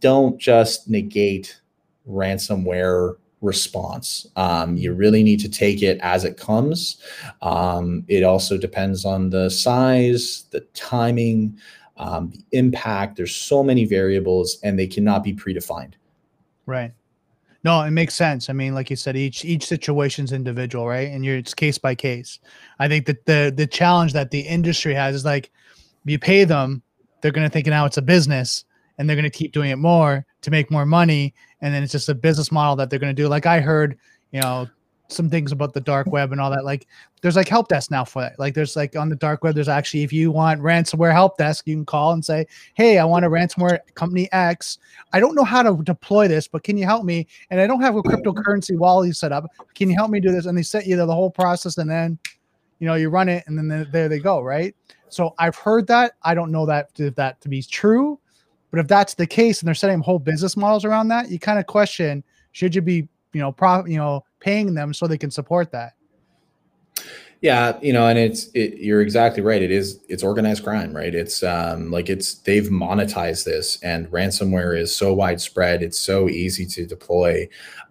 [0.00, 1.60] don't just negate
[2.08, 4.26] ransomware response.
[4.36, 6.96] Um, you really need to take it as it comes.
[7.42, 11.58] Um, it also depends on the size, the timing,
[11.96, 13.16] um, the impact.
[13.16, 15.94] There's so many variables, and they cannot be predefined.
[16.66, 16.92] Right.
[17.64, 18.50] No, it makes sense.
[18.50, 21.10] I mean, like you said, each each situation's individual, right?
[21.10, 22.40] And you're it's case by case.
[22.78, 25.50] I think that the the challenge that the industry has is like
[26.04, 26.82] you pay them,
[27.20, 28.64] they're gonna think now it's a business
[28.98, 31.34] and they're gonna keep doing it more to make more money.
[31.60, 33.28] And then it's just a business model that they're gonna do.
[33.28, 33.96] Like I heard,
[34.32, 34.68] you know,
[35.08, 36.64] some things about the dark web and all that.
[36.64, 36.86] Like
[37.20, 38.38] there's like help desk now for that.
[38.38, 41.66] Like there's like on the dark web, there's actually if you want ransomware help desk,
[41.66, 44.78] you can call and say, Hey, I want a ransomware company X.
[45.12, 47.26] I don't know how to deploy this, but can you help me?
[47.50, 49.46] And I don't have a cryptocurrency wallet set up.
[49.74, 50.46] Can you help me do this?
[50.46, 52.18] And they set you the whole process and then
[52.78, 54.74] you know you run it and then there they go, right?
[55.08, 56.12] So I've heard that.
[56.22, 58.18] I don't know that if that to be true,
[58.70, 61.58] but if that's the case and they're setting whole business models around that, you kind
[61.58, 65.30] of question should you be, you know, pro, you know, paying them so they can
[65.30, 65.94] support that.
[67.42, 69.60] Yeah, you know, and it's it, you're exactly right.
[69.60, 71.12] It is it's organized crime, right?
[71.12, 75.82] It's um like it's they've monetized this, and ransomware is so widespread.
[75.82, 77.48] It's so easy to deploy.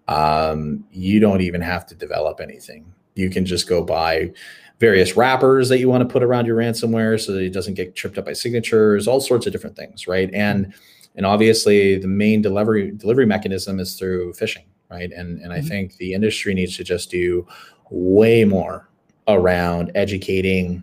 [0.08, 2.94] Um, you don't even have to develop anything.
[3.14, 4.32] You can just go buy
[4.80, 7.94] various wrappers that you want to put around your ransomware so that it doesn't get
[7.94, 9.06] tripped up by signatures.
[9.06, 10.30] All sorts of different things, right?
[10.32, 10.72] And
[11.14, 15.10] and obviously the main delivery delivery mechanism is through phishing right?
[15.10, 15.68] And and I mm-hmm.
[15.68, 17.46] think the industry needs to just do
[17.90, 18.88] way more
[19.26, 20.82] around educating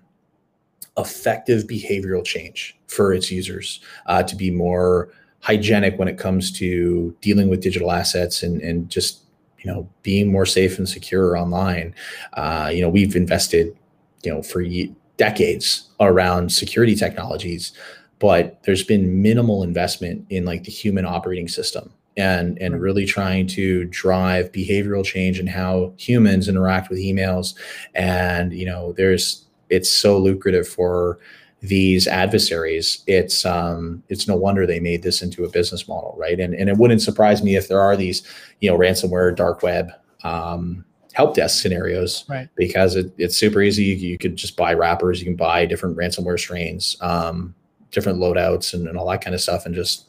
[0.98, 5.10] effective behavioral change for its users uh, to be more
[5.42, 9.22] hygienic when it comes to dealing with digital assets and and just
[9.60, 11.94] you know being more safe and secure online.
[12.34, 13.78] Uh, you know, we've invested
[14.24, 14.64] you know for
[15.18, 17.74] decades around security technologies
[18.20, 23.48] but there's been minimal investment in like the human operating system and and really trying
[23.48, 27.56] to drive behavioral change in how humans interact with emails.
[27.96, 31.20] And you know there's it's so lucrative for
[31.62, 33.04] these adversaries.
[33.08, 36.40] It's um it's no wonder they made this into a business model right?
[36.40, 38.24] And and it wouldn't surprise me if there are these
[38.60, 39.92] you know ransomware dark web
[40.24, 42.50] um help desk scenarios right.
[42.56, 43.84] because it, it's super easy.
[43.84, 45.20] You, you, could just buy wrappers.
[45.20, 46.96] You can buy different ransomware strains.
[47.02, 47.56] Um
[47.92, 50.08] different loadouts and, and all that kind of stuff and just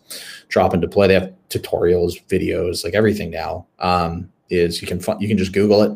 [0.48, 1.08] drop and deploy.
[1.08, 3.66] They have tutorials, videos, like everything now.
[3.78, 5.92] Um, is you can you can just Google it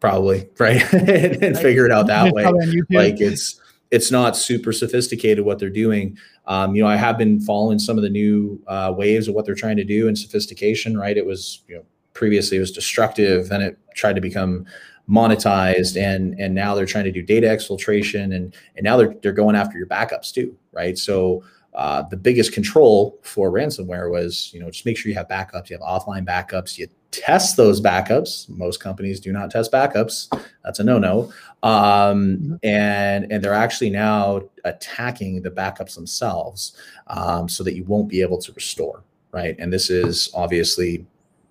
[0.00, 2.44] probably right and, and figure it out that way.
[2.90, 3.60] Like it's
[3.90, 6.18] it's not super sophisticated what they're doing.
[6.46, 9.46] Um, you know, I have been following some of the new uh, waves of what
[9.46, 10.96] they're trying to do in sophistication.
[10.96, 14.66] Right, it was you know previously it was destructive, then it tried to become
[15.08, 19.32] monetized and and now they're trying to do data exfiltration and and now they're they're
[19.32, 20.98] going after your backups too right?
[20.98, 21.42] So
[21.74, 25.70] uh, the biggest control for ransomware was you know just make sure you have backups
[25.70, 28.46] you have offline backups you test those backups.
[28.48, 30.28] Most companies do not test backups.
[30.64, 31.32] That's a no-no.
[31.62, 32.54] Um, mm-hmm.
[32.62, 36.76] and and they're actually now attacking the backups themselves
[37.06, 39.02] um, so that you won't be able to restore
[39.36, 39.56] right?
[39.58, 41.04] And this is obviously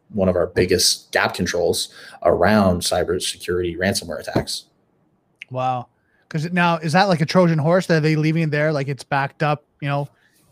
[0.09, 1.93] one of our biggest gap controls
[2.23, 4.65] around cybersecurity ransomware attacks.
[5.49, 5.87] Wow.
[6.27, 7.87] Because now is that like a Trojan horse?
[7.87, 10.07] That they leaving it there like it's backed up, you know,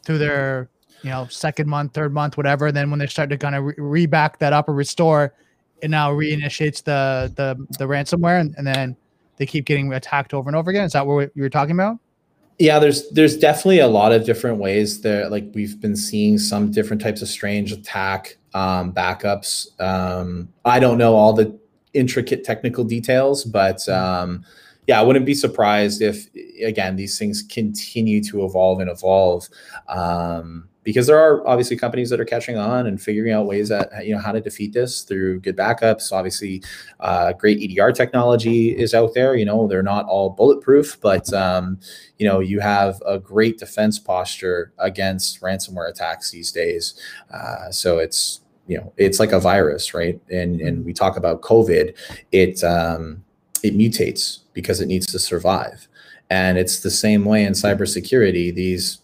[0.06, 0.70] through their
[1.02, 2.68] you know second month, third month, whatever.
[2.68, 5.34] And then when they start to kind of re- re-back that up or restore,
[5.82, 8.96] it now reinitiates the the the ransomware, and, and then
[9.38, 10.86] they keep getting attacked over and over again.
[10.86, 11.98] Is that what you were talking about?
[12.60, 16.72] yeah there's there's definitely a lot of different ways that like we've been seeing some
[16.72, 21.58] different types of strange attack um, backups um, i don't know all the
[21.94, 23.92] intricate technical details but mm-hmm.
[23.92, 24.46] um,
[24.88, 26.28] yeah i wouldn't be surprised if
[26.64, 29.48] again these things continue to evolve and evolve
[29.88, 34.06] um, because there are obviously companies that are catching on and figuring out ways that
[34.06, 36.12] you know how to defeat this through good backups.
[36.12, 36.62] Obviously,
[37.00, 39.36] uh, great EDR technology is out there.
[39.36, 41.80] You know they're not all bulletproof, but um,
[42.18, 47.00] you know you have a great defense posture against ransomware attacks these days.
[47.34, 50.20] Uh, so it's you know it's like a virus, right?
[50.30, 51.96] And and we talk about COVID.
[52.32, 53.24] It um,
[53.64, 55.88] it mutates because it needs to survive.
[56.30, 58.54] And it's the same way in cybersecurity.
[58.54, 59.00] These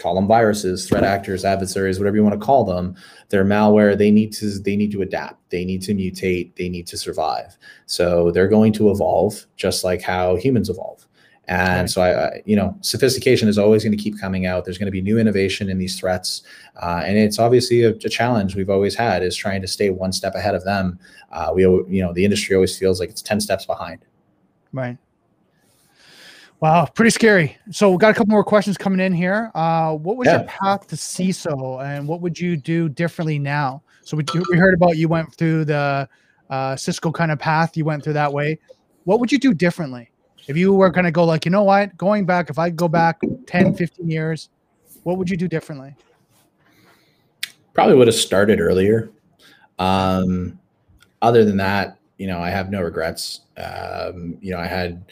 [0.00, 2.96] call them viruses, threat actors, adversaries, whatever you want to call them.
[3.28, 3.96] They're malware.
[3.96, 5.50] They need to they need to adapt.
[5.50, 6.56] They need to mutate.
[6.56, 7.56] They need to survive.
[7.86, 11.06] So they're going to evolve just like how humans evolve.
[11.50, 11.90] And right.
[11.90, 14.64] so I, I, you know, sophistication is always going to keep coming out.
[14.64, 16.42] There's going to be new innovation in these threats,
[16.80, 20.12] uh, and it's obviously a, a, challenge we've always had is trying to stay one
[20.12, 21.00] step ahead of them.
[21.32, 23.98] Uh, we, you know, the industry always feels like it's ten steps behind.
[24.72, 24.96] Right.
[26.60, 27.58] Wow, pretty scary.
[27.72, 29.50] So we got a couple more questions coming in here.
[29.52, 30.38] Uh, what was yeah.
[30.38, 33.82] your path to CISO, and what would you do differently now?
[34.02, 36.08] So we, we heard about you went through the
[36.48, 37.76] uh, Cisco kind of path.
[37.76, 38.60] You went through that way.
[39.02, 40.09] What would you do differently
[40.50, 42.88] if you were going to go like, you know what, going back, if I go
[42.88, 44.48] back 10, 15 years,
[45.04, 45.94] what would you do differently?
[47.72, 49.12] Probably would have started earlier.
[49.78, 50.58] Um,
[51.22, 53.42] other than that, you know, I have no regrets.
[53.56, 55.04] Um, you know, I had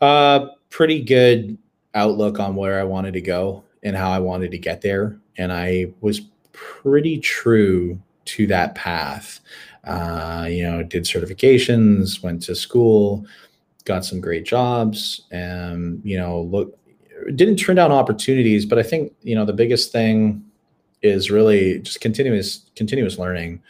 [0.00, 1.58] uh, pretty good
[1.94, 5.18] outlook on where I wanted to go and how I wanted to get there.
[5.36, 9.40] And I was pretty true to that path.
[9.84, 13.26] Uh, you know, did certifications, went to school,
[13.84, 16.78] got some great jobs, and you know, look,
[17.34, 18.66] didn't turn down opportunities.
[18.66, 20.44] But I think you know the biggest thing
[21.02, 23.62] is really just continuous continuous learning.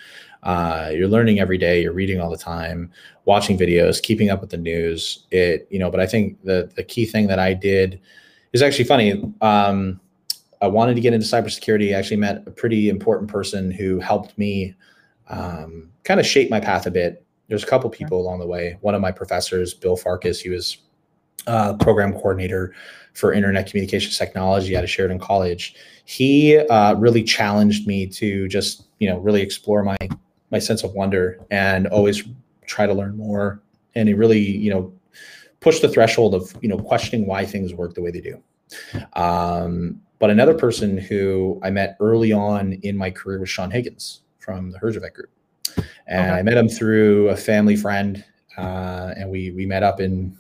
[0.43, 1.83] Uh, you're learning every day.
[1.83, 2.93] You're reading all the time,
[3.25, 5.25] watching videos, keeping up with the news.
[5.31, 8.01] It, you know, but I think the the key thing that I did
[8.53, 9.35] is actually funny.
[9.41, 10.01] Um,
[10.61, 11.95] I wanted to get into cybersecurity.
[11.95, 14.75] I actually met a pretty important person who helped me
[15.29, 17.24] um, kind of shape my path a bit.
[17.49, 18.79] There's a couple people along the way.
[18.81, 20.79] One of my professors, Bill Farkas, he was
[21.47, 22.75] uh, program coordinator
[23.13, 25.75] for internet communications technology at a Sheridan College.
[26.05, 29.97] He uh, really challenged me to just, you know, really explore my
[30.51, 32.23] my sense of wonder and always
[32.67, 33.61] try to learn more.
[33.95, 34.93] And he really, you know,
[35.61, 38.43] pushed the threshold of, you know, questioning why things work the way they do.
[39.15, 44.21] Um, but another person who I met early on in my career was Sean Higgins
[44.39, 45.31] from the Herjavec Group.
[46.07, 46.39] And okay.
[46.39, 48.25] I met him through a family friend.
[48.57, 50.37] Uh, and we we met up in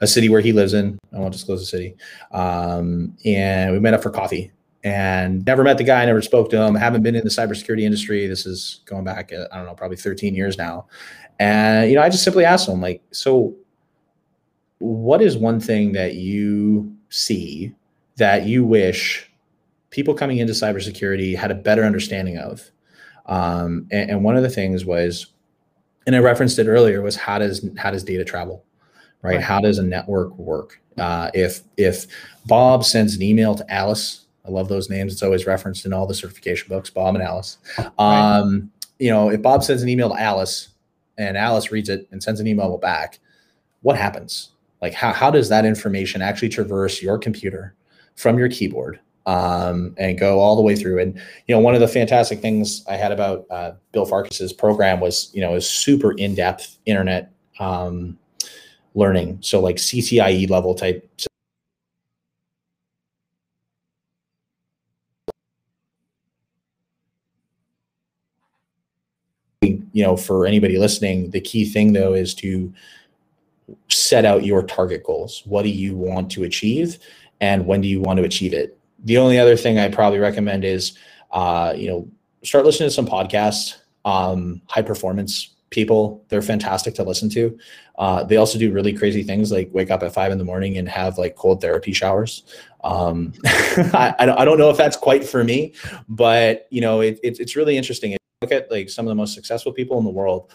[0.00, 0.98] a city where he lives in.
[1.12, 1.96] I won't disclose the city.
[2.32, 4.50] Um, and we met up for coffee
[4.82, 6.74] and never met the guy, never spoke to him.
[6.74, 8.26] Haven't been in the cybersecurity industry.
[8.26, 10.86] This is going back, uh, I don't know, probably 13 years now.
[11.38, 13.54] And you know, I just simply asked him, like, so
[14.78, 17.74] what is one thing that you see
[18.16, 19.30] that you wish
[19.90, 22.70] people coming into cybersecurity had a better understanding of?
[23.26, 25.26] Um, and, and one of the things was,
[26.06, 28.64] and I referenced it earlier, was how does how does data travel?
[29.22, 29.34] Right?
[29.34, 29.42] right.
[29.42, 30.80] How does a network work?
[30.98, 32.06] Uh, if if
[32.46, 35.12] Bob sends an email to Alice I love those names.
[35.12, 37.58] It's always referenced in all the certification books, Bob and Alice.
[37.98, 38.62] Um, right.
[38.98, 40.68] You know, if Bob sends an email to Alice
[41.18, 43.18] and Alice reads it and sends an email back,
[43.82, 44.50] what happens?
[44.82, 47.74] Like, how, how does that information actually traverse your computer
[48.16, 51.00] from your keyboard um, and go all the way through?
[51.00, 51.16] And,
[51.46, 55.30] you know, one of the fantastic things I had about uh, Bill Farkas's program was,
[55.34, 58.18] you know, is super in depth internet um,
[58.94, 59.38] learning.
[59.42, 61.08] So, like CCIE level type
[69.92, 72.72] you know, for anybody listening, the key thing though is to
[73.88, 75.42] set out your target goals.
[75.44, 76.98] What do you want to achieve,
[77.40, 78.79] and when do you want to achieve it?
[79.04, 80.96] The only other thing I probably recommend is,
[81.30, 82.08] uh, you know,
[82.42, 83.76] start listening to some podcasts.
[84.04, 87.56] Um, high performance people, they're fantastic to listen to.
[87.98, 90.78] Uh, they also do really crazy things like wake up at five in the morning
[90.78, 92.44] and have like cold therapy showers.
[92.82, 95.74] Um, I, I don't know if that's quite for me,
[96.08, 99.34] but you know, it, it, it's really interesting look at like some of the most
[99.34, 100.50] successful people in the world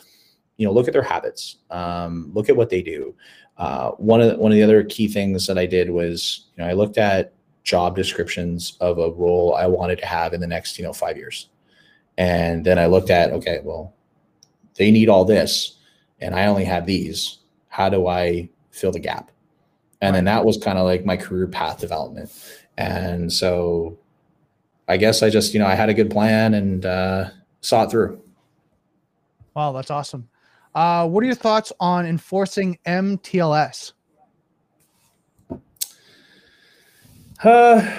[0.58, 3.14] you know look at their habits um, look at what they do
[3.60, 6.64] uh, one of the, one of the other key things that i did was you
[6.64, 7.34] know i looked at
[7.66, 11.18] job descriptions of a role i wanted to have in the next you know five
[11.18, 11.50] years
[12.18, 13.94] and then i looked at okay well
[14.76, 15.78] they need all this
[16.22, 19.32] and i only have these how do i fill the gap
[20.02, 22.32] and then that was kind of like my career path development
[22.78, 23.98] and so
[24.88, 27.26] i guess i just you know i had a good plan and uh,
[27.66, 28.22] saw it through.
[29.56, 30.30] Wow, that's awesome.
[30.74, 33.94] Uh, what are your thoughts on enforcing MTLS?
[37.44, 37.94] Uh,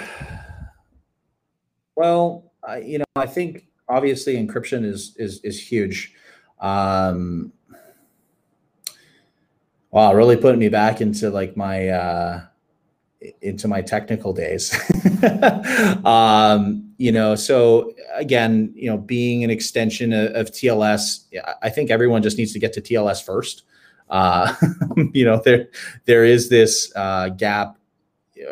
[1.95, 6.13] well, I, you know, I think obviously encryption is is is huge.
[6.59, 7.53] Um,
[9.91, 12.41] wow, really putting me back into like my uh,
[13.41, 14.73] into my technical days.
[16.05, 21.25] um, you know, so again, you know, being an extension of, of, TLS,
[21.61, 23.63] I think everyone just needs to get to TLS first.
[24.09, 24.53] uh,
[25.13, 25.67] you know, there
[26.05, 27.76] there is this uh, gap.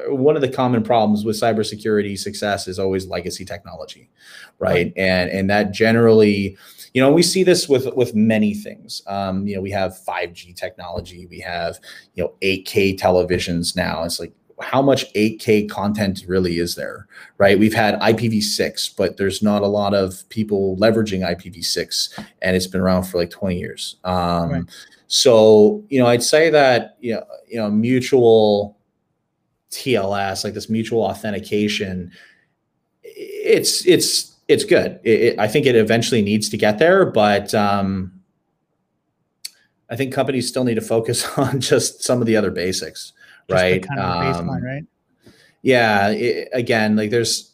[0.07, 4.09] One of the common problems with cybersecurity success is always legacy technology,
[4.59, 4.69] right?
[4.69, 4.93] right.
[4.97, 6.57] And and that generally,
[6.93, 9.01] you know, we see this with with many things.
[9.07, 11.79] Um, you know, we have 5G technology, we have
[12.13, 14.03] you know 8K televisions now.
[14.03, 17.07] It's like how much 8K content really is there,
[17.38, 17.59] right?
[17.59, 22.81] We've had IPv6, but there's not a lot of people leveraging IPv6, and it's been
[22.81, 23.97] around for like 20 years.
[24.03, 24.63] Um, right.
[25.07, 28.77] So, you know, I'd say that you know, you know, mutual
[29.76, 32.11] TLS, like this mutual authentication,
[33.03, 34.99] it's it's it's good.
[35.03, 38.11] It, it, I think it eventually needs to get there, but um,
[39.89, 43.13] I think companies still need to focus on just some of the other basics
[43.49, 43.88] right?
[43.88, 44.84] Kind of um, baseline, right?
[45.61, 46.09] Yeah.
[46.09, 47.53] It, again, like there's,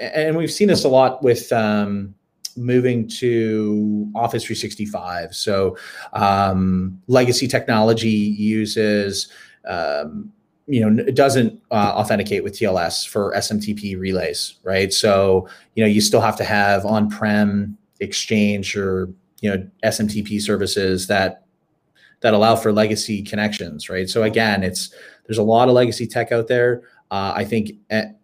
[0.00, 2.14] and we've seen this a lot with um,
[2.56, 5.34] moving to Office 365.
[5.34, 5.76] So
[6.12, 9.30] um, legacy technology uses,
[9.66, 10.32] um,
[10.66, 14.92] you know, it doesn't uh, authenticate with TLS for SMTP relays, right?
[14.92, 19.08] So you know, you still have to have on-prem Exchange or
[19.40, 21.44] you know SMTP services that
[22.20, 24.08] that allow for legacy connections, right?
[24.08, 24.92] So again, it's
[25.26, 26.82] there's a lot of legacy tech out there.
[27.14, 27.70] Uh, I think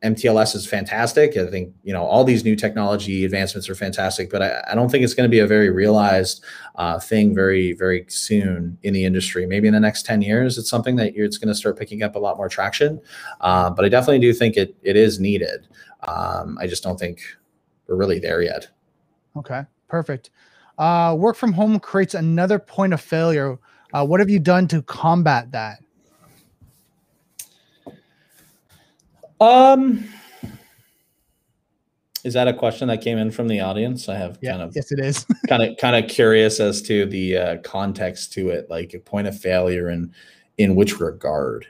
[0.03, 1.37] MTLS is fantastic.
[1.37, 4.91] I think you know all these new technology advancements are fantastic, but I, I don't
[4.91, 9.05] think it's going to be a very realized uh, thing very very soon in the
[9.05, 9.47] industry.
[9.47, 12.17] Maybe in the next ten years, it's something that it's going to start picking up
[12.17, 13.01] a lot more traction.
[13.41, 15.69] Uh, but I definitely do think it it is needed.
[16.09, 17.21] Um, I just don't think
[17.87, 18.67] we're really there yet.
[19.37, 20.31] Okay, perfect.
[20.79, 23.57] Uh, work from home creates another point of failure.
[23.93, 25.79] Uh, what have you done to combat that?
[29.41, 30.09] Um,
[32.25, 34.09] is that a question that came in from the audience?
[34.09, 35.25] I have yeah, kind of yes, it is.
[35.49, 39.27] kind of kind of curious as to the uh, context to it, like a point
[39.27, 40.13] of failure and
[40.59, 41.67] in which regard.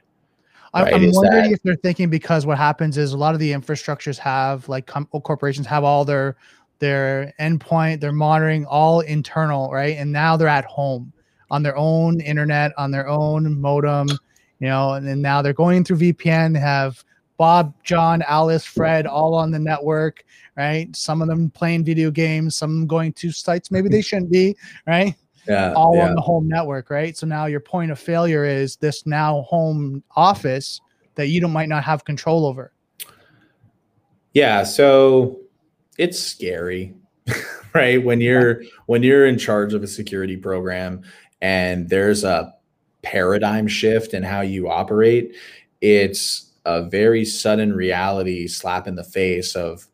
[0.75, 0.95] Right?
[0.95, 1.53] I'm is wondering that...
[1.53, 5.07] if they're thinking because what happens is a lot of the infrastructures have like com-
[5.07, 6.37] corporations have all their
[6.81, 9.97] their endpoint, their monitoring all internal, right?
[9.97, 11.13] And now they're at home
[11.51, 14.09] on their own internet, on their own modem,
[14.61, 17.05] you know, and then now they're going through VPN, have
[17.41, 20.27] Bob, John, Alice, Fred, all on the network,
[20.59, 20.95] right?
[20.95, 24.55] Some of them playing video games, some going to sites maybe they shouldn't be,
[24.87, 25.15] right?
[25.49, 26.09] Yeah, all yeah.
[26.09, 27.17] on the home network, right?
[27.17, 30.83] So now your point of failure is this now home office
[31.15, 32.75] that you don't might not have control over.
[34.35, 35.41] Yeah, so
[35.97, 36.95] it's scary,
[37.75, 38.05] right?
[38.05, 41.05] When you're when you're in charge of a security program
[41.41, 42.53] and there's a
[43.01, 45.35] paradigm shift in how you operate,
[45.81, 49.87] it's a very sudden reality slap in the face of,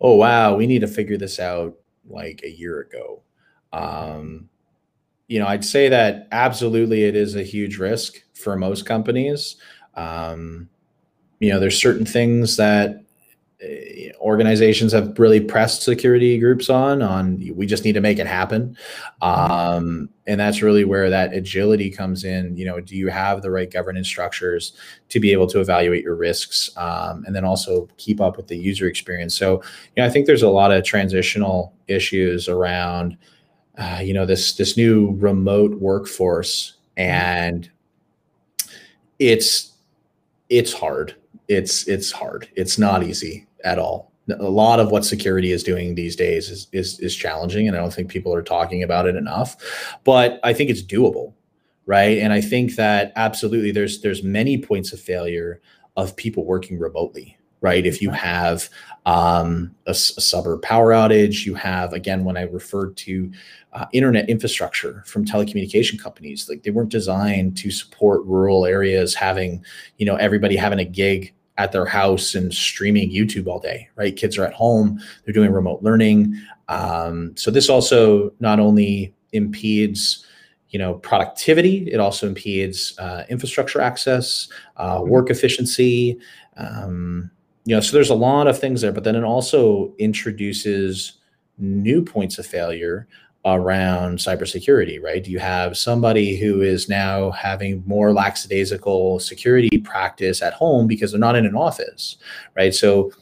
[0.00, 1.74] oh wow, we need to figure this out
[2.08, 3.22] like a year ago.
[3.72, 4.48] Um,
[5.28, 9.56] you know, I'd say that absolutely it is a huge risk for most companies.
[9.94, 10.68] Um,
[11.38, 13.04] you know, there's certain things that
[14.20, 18.76] organizations have really pressed security groups on on we just need to make it happen.
[19.20, 22.56] Um, and that's really where that agility comes in.
[22.56, 24.72] You know do you have the right governance structures
[25.10, 28.56] to be able to evaluate your risks um, and then also keep up with the
[28.56, 29.34] user experience?
[29.34, 29.62] So
[29.96, 33.18] you know i think there's a lot of transitional issues around
[33.76, 37.70] uh, you know this this new remote workforce and
[39.18, 39.72] it's
[40.48, 41.14] it's hard.
[41.46, 42.48] It's it's hard.
[42.56, 44.12] It's not easy at all.
[44.28, 47.80] A lot of what security is doing these days is, is is challenging, and I
[47.80, 49.56] don't think people are talking about it enough.
[50.04, 51.34] But I think it's doable,
[51.86, 52.18] right?
[52.18, 55.60] And I think that absolutely there's there's many points of failure
[55.96, 57.84] of people working remotely, right?
[57.84, 58.68] If you have
[59.06, 63.32] um, a, a, suburb power outage, you have again when I referred to
[63.72, 69.64] uh, internet infrastructure from telecommunication companies, like they weren't designed to support rural areas having,
[69.98, 74.16] you know, everybody having a gig at their house and streaming YouTube all day, right?
[74.16, 76.34] Kids are at home, they're doing remote learning.
[76.68, 80.24] Um, so this also not only impedes
[80.70, 85.10] you know productivity it also impedes uh, infrastructure access uh, mm-hmm.
[85.10, 86.18] work efficiency
[86.56, 87.30] um,
[87.64, 91.18] you know so there's a lot of things there but then it also introduces
[91.58, 93.06] new points of failure
[93.44, 95.26] around cybersecurity, right?
[95.26, 101.20] You have somebody who is now having more lackadaisical security practice at home because they're
[101.20, 102.16] not in an office,
[102.54, 102.74] right?
[102.74, 103.12] So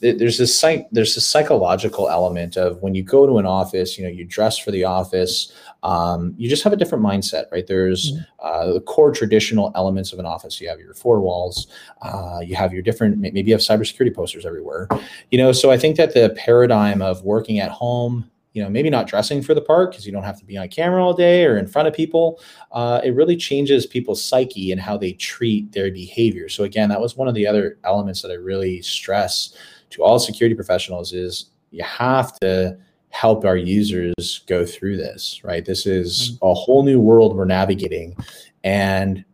[0.00, 4.02] there's this psych, there's this psychological element of when you go to an office, you
[4.02, 5.52] know, you dress for the office,
[5.84, 7.66] um, you just have a different mindset, right?
[7.68, 8.22] There's mm-hmm.
[8.40, 10.60] uh, the core traditional elements of an office.
[10.60, 11.68] You have your four walls,
[12.02, 14.88] uh, you have your different, maybe you have cybersecurity posters everywhere,
[15.30, 15.52] you know.
[15.52, 19.42] So I think that the paradigm of working at home you know maybe not dressing
[19.42, 21.66] for the part because you don't have to be on camera all day or in
[21.66, 22.40] front of people
[22.72, 26.48] uh, it really changes people's psyche and how they treat their behavior.
[26.48, 29.54] So again that was one of the other elements that i really stress
[29.90, 32.76] to all security professionals is you have to
[33.10, 35.64] help our users go through this right?
[35.64, 36.46] This is mm-hmm.
[36.46, 38.16] a whole new world we're navigating.
[38.64, 39.24] And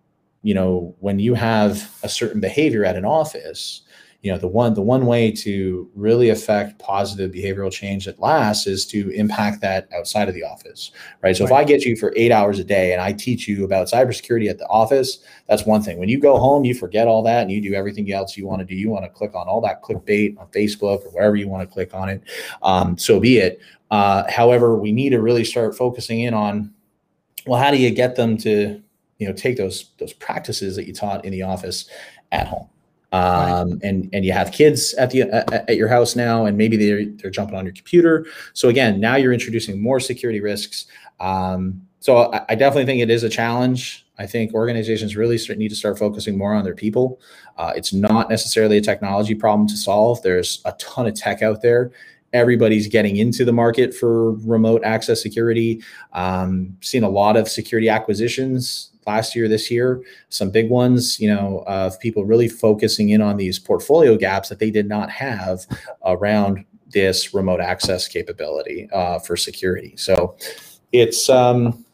[0.42, 3.82] you know when you have a certain behavior at an office
[4.22, 8.66] you know the one the one way to really affect positive behavioral change that lasts
[8.66, 10.90] is to impact that outside of the office
[11.22, 11.36] right?
[11.36, 11.50] So right.
[11.50, 14.50] if i get you for eight hours a day and i teach you about cybersecurity
[14.50, 15.98] at the office that's one thing.
[15.98, 18.60] When you go home you forget all that and you do everything else you want
[18.60, 18.74] to do.
[18.74, 21.72] You want to click on all that clickbait on facebook or wherever you want to
[21.72, 22.22] click on it
[22.62, 23.60] um, so be it.
[23.90, 26.72] Uh, however we need to really start focusing in on
[27.46, 28.82] well how do you get them to
[29.18, 31.88] you know take those those practices that you taught in the office
[32.32, 32.68] at home
[33.12, 35.22] um, and and you have kids at the
[35.68, 38.26] at your house now, and maybe they're they're jumping on your computer.
[38.52, 40.86] So again, now you're introducing more security risks.
[41.20, 44.06] Um, so I, I, definitely think it is a challenge.
[44.18, 47.20] I think organizations really start, need to start focusing more on their people.
[47.56, 50.22] Uh, it's not necessarily a technology problem to solve.
[50.22, 51.90] There's a ton of tech out there.
[52.32, 55.82] Everybody's getting into the market for remote access security.
[56.12, 61.34] Um, seen a lot of security acquisitions last year, this year, some big ones, you
[61.34, 65.66] know, of people really focusing in on these portfolio gaps that they did not have
[66.04, 69.94] around this remote access capability uh, for security.
[69.96, 70.36] So
[70.92, 71.84] it's um,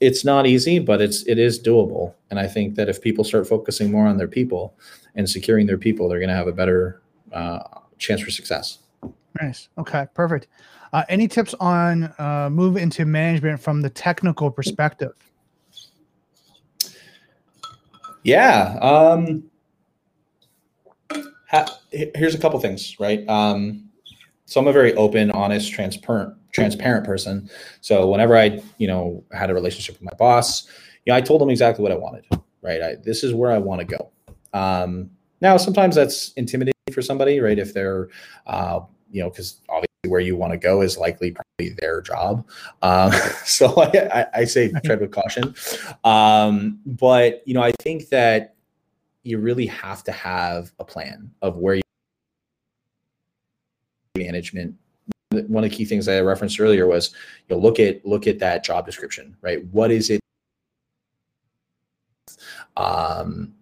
[0.00, 2.14] it's not easy, but it's it is doable.
[2.30, 4.74] And I think that if people start focusing more on their people
[5.14, 7.02] and securing their people, they're going to have a better
[7.32, 7.60] uh,
[7.98, 8.78] chance for success.
[9.40, 9.68] Nice.
[9.76, 10.06] Okay.
[10.14, 10.46] Perfect.
[10.92, 15.12] Uh, any tips on uh, move into management from the technical perspective?
[18.24, 18.78] Yeah.
[18.80, 19.44] Um,
[21.48, 23.26] ha- here's a couple things, right?
[23.28, 23.90] Um,
[24.46, 27.48] so I'm a very open, honest, transparent, transparent person.
[27.80, 30.66] So whenever I, you know, had a relationship with my boss,
[31.04, 32.24] you know, I told him exactly what I wanted.
[32.62, 32.82] Right.
[32.82, 34.10] I, this is where I want to go.
[34.52, 35.10] Um,
[35.40, 37.58] now, sometimes that's intimidating for somebody, right?
[37.58, 38.08] If they're,
[38.46, 42.46] uh, you know, because obviously where you want to go is likely probably their job.
[42.82, 43.12] Um,
[43.44, 45.54] so I, I, say tread with caution.
[46.04, 48.54] Um, but you know, I think that
[49.22, 51.82] you really have to have a plan of where you
[54.16, 54.76] management.
[55.30, 57.12] One of the key things I referenced earlier was
[57.48, 59.64] you know, look at look at that job description, right?
[59.72, 60.20] What is it?
[62.76, 63.54] Um,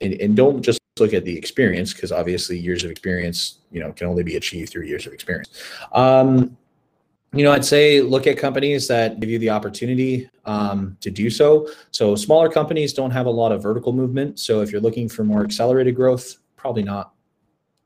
[0.00, 3.92] and, and don't just look at the experience because obviously years of experience you know
[3.92, 5.62] can only be achieved through years of experience.
[5.92, 6.56] Um,
[7.32, 11.30] you know i'd say look at companies that give you the opportunity um, to do
[11.30, 11.68] so.
[11.92, 14.40] So smaller companies don't have a lot of vertical movement.
[14.40, 17.14] So if you're looking for more accelerated growth probably not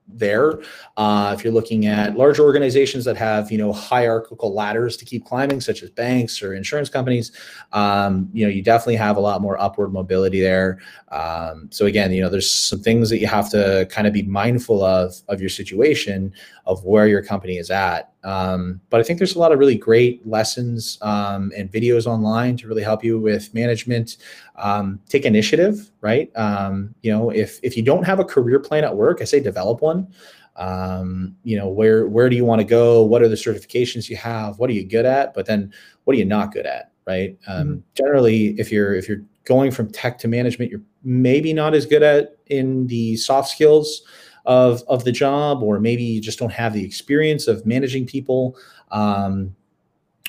[0.06, 0.60] there.
[0.96, 5.24] Uh, if you're looking at larger organizations that have, you know, hierarchical ladders to keep
[5.24, 7.32] climbing, such as banks or insurance companies,
[7.72, 10.78] um, you know, you definitely have a lot more upward mobility there.
[11.08, 14.22] Um, so again, you know, there's some things that you have to kind of be
[14.22, 16.32] mindful of of your situation,
[16.66, 18.12] of where your company is at.
[18.22, 22.56] Um, but I think there's a lot of really great lessons um, and videos online
[22.58, 24.16] to really help you with management.
[24.56, 26.30] Um, take initiative, right?
[26.36, 29.40] Um, you know, if if you don't have a career plan at work, I say
[29.40, 30.08] develop one.
[30.56, 33.02] Um, you know, where where do you want to go?
[33.02, 34.58] What are the certifications you have?
[34.58, 35.34] What are you good at?
[35.34, 35.72] But then,
[36.04, 36.92] what are you not good at?
[37.06, 37.36] Right?
[37.46, 37.78] Um, mm-hmm.
[37.94, 42.02] Generally, if you're if you're going from tech to management, you're maybe not as good
[42.02, 44.02] at in the soft skills
[44.44, 48.56] of of the job, or maybe you just don't have the experience of managing people.
[48.90, 49.54] Um,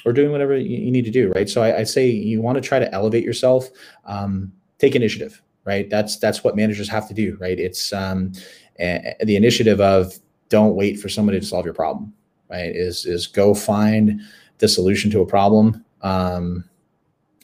[0.05, 1.49] or doing whatever you, need to do, right?
[1.49, 3.69] So I, I say you want to try to elevate yourself,
[4.05, 5.89] um, take initiative, right?
[5.89, 7.59] That's that's what managers have to do, right?
[7.59, 8.31] It's um,
[8.79, 10.13] a, the initiative of
[10.49, 12.13] don't wait for somebody to solve your problem,
[12.49, 12.73] right?
[12.73, 14.21] Is is go find
[14.59, 16.63] the solution to a problem, um,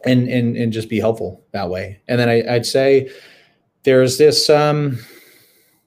[0.06, 2.00] and and and just be helpful that way.
[2.08, 3.12] And then I, would say
[3.84, 5.00] there's this um,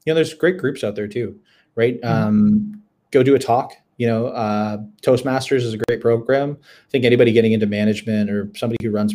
[0.04, 1.38] you know, there's great groups out there too,
[1.74, 2.00] right?
[2.00, 2.26] Mm-hmm.
[2.28, 3.72] Um, go do a talk.
[3.96, 6.58] You know, uh, Toastmasters is a great program.
[6.60, 9.14] I think anybody getting into management or somebody who runs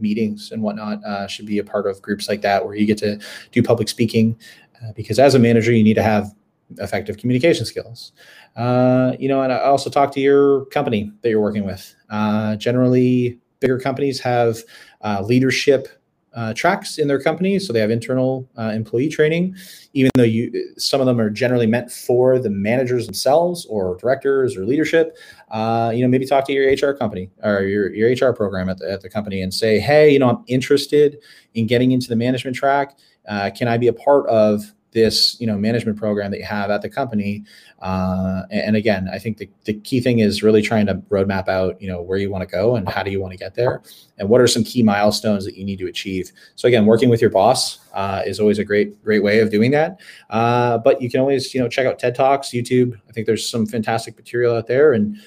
[0.00, 2.98] meetings and whatnot uh, should be a part of groups like that where you get
[2.98, 3.20] to
[3.52, 4.36] do public speaking.
[4.82, 6.34] Uh, because as a manager, you need to have
[6.78, 8.12] effective communication skills.
[8.56, 11.94] Uh, you know, and I also talk to your company that you're working with.
[12.10, 14.58] Uh, generally, bigger companies have
[15.02, 15.88] uh, leadership
[16.36, 19.56] uh, tracks in their company, so they have internal uh, employee training.
[19.94, 24.54] Even though you, some of them are generally meant for the managers themselves or directors
[24.54, 25.16] or leadership.
[25.50, 28.78] Uh, you know, maybe talk to your HR company or your, your HR program at
[28.78, 31.18] the, at the company and say, hey, you know, I'm interested
[31.54, 32.98] in getting into the management track.
[33.26, 36.70] Uh, can I be a part of this you know management program that you have
[36.70, 37.44] at the company
[37.80, 41.80] uh, and, again i think the, the key thing is really trying to roadmap out
[41.80, 43.82] you know where you want to go and how do you want to get there
[44.18, 46.32] and what are some key milestones that you need to achieve.
[46.54, 49.70] So again working with your boss uh, is always a great great way of doing
[49.72, 52.98] that uh, but you can always you know check out ted talks youtube.
[53.08, 55.18] I think there's some fantastic material out there and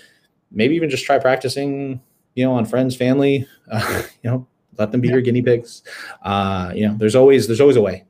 [0.52, 2.02] maybe even just try practicing
[2.34, 4.48] you know on friends family uh, you know
[4.80, 5.16] let them be yeah.
[5.16, 5.84] your guinea pigs
[6.24, 8.04] uh, you know there's always there's always a way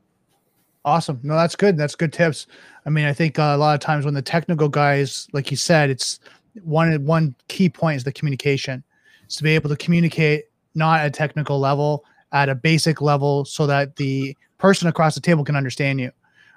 [0.84, 1.20] Awesome.
[1.22, 1.76] No, that's good.
[1.76, 2.46] That's good tips.
[2.86, 5.56] I mean, I think uh, a lot of times when the technical guys, like you
[5.56, 6.20] said, it's
[6.62, 8.82] one one key point is the communication.
[9.24, 13.44] It's to be able to communicate not at a technical level, at a basic level,
[13.44, 16.10] so that the person across the table can understand you.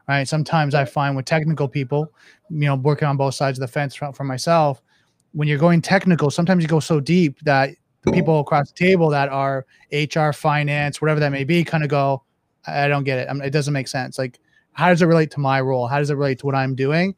[0.08, 0.28] Right.
[0.28, 2.12] Sometimes I find with technical people,
[2.50, 4.82] you know, working on both sides of the fence for, for myself,
[5.34, 7.72] when you're going technical, sometimes you go so deep that
[8.04, 11.90] the people across the table that are HR, finance, whatever that may be, kind of
[11.90, 12.22] go,
[12.66, 13.28] I don't get it.
[13.30, 14.18] I mean, it doesn't make sense.
[14.18, 14.40] Like,
[14.74, 15.88] how does it relate to my role?
[15.88, 17.16] How does it relate to what I'm doing?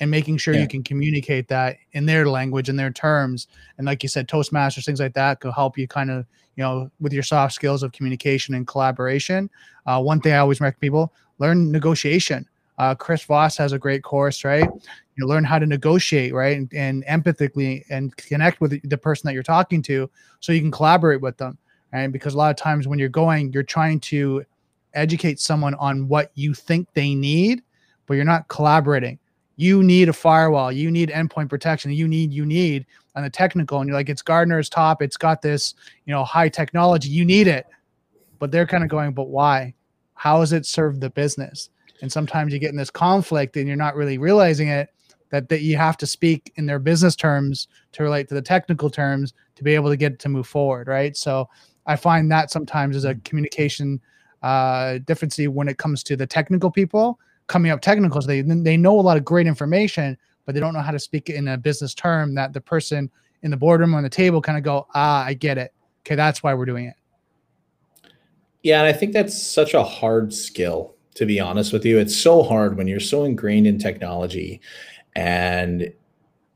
[0.00, 0.60] And making sure yeah.
[0.60, 3.48] you can communicate that in their language and their terms.
[3.78, 6.24] And like you said, Toastmasters, things like that could help you kind of,
[6.54, 9.50] you know, with your soft skills of communication and collaboration.
[9.86, 12.48] Uh, one thing I always recommend people learn negotiation.
[12.78, 14.68] Uh, Chris Voss has a great course, right?
[15.16, 16.56] You learn how to negotiate, right?
[16.56, 20.70] And, and empathically and connect with the person that you're talking to so you can
[20.70, 21.58] collaborate with them.
[21.92, 22.06] Right.
[22.06, 24.44] Because a lot of times when you're going, you're trying to
[24.94, 27.62] educate someone on what you think they need,
[28.06, 29.18] but you're not collaborating.
[29.56, 32.86] You need a firewall, you need endpoint protection, you need, you need
[33.16, 35.74] on the technical, and you're like, it's Gartner's top, it's got this,
[36.06, 37.66] you know, high technology, you need it.
[38.38, 39.74] But they're kind of going, but why?
[40.14, 41.70] How does it serve the business?
[42.02, 44.90] And sometimes you get in this conflict and you're not really realizing it
[45.30, 48.88] that, that you have to speak in their business terms to relate to the technical
[48.88, 51.16] terms to be able to get to move forward, right?
[51.16, 51.48] So
[51.86, 53.24] I find that sometimes is a mm.
[53.24, 54.00] communication
[54.42, 58.26] uh, difference when it comes to the technical people coming up technicals.
[58.26, 61.30] They they know a lot of great information, but they don't know how to speak
[61.30, 63.10] in a business term that the person
[63.42, 65.72] in the boardroom on the table kind of go, ah, I get it.
[66.02, 66.94] Okay, that's why we're doing it.
[68.62, 70.94] Yeah, and I think that's such a hard skill.
[71.14, 74.60] To be honest with you, it's so hard when you're so ingrained in technology,
[75.16, 75.92] and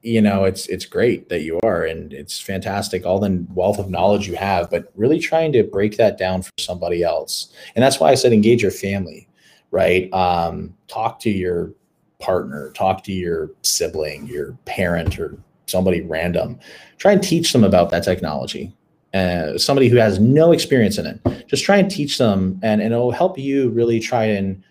[0.02, 3.88] you know it's it's great that you are and it's fantastic all the wealth of
[3.88, 7.52] knowledge you have but really trying to break that down for somebody else.
[7.74, 9.28] And that's why i said engage your family
[9.70, 10.12] right?
[10.12, 11.72] Um, talk to your
[12.20, 16.58] partner talk to your sibling your parent or somebody random.
[16.98, 18.74] Try and teach them about that technology
[19.14, 21.46] uh, somebody who has no experience in it.
[21.46, 24.62] Just try and teach them and, and it'll help you really try and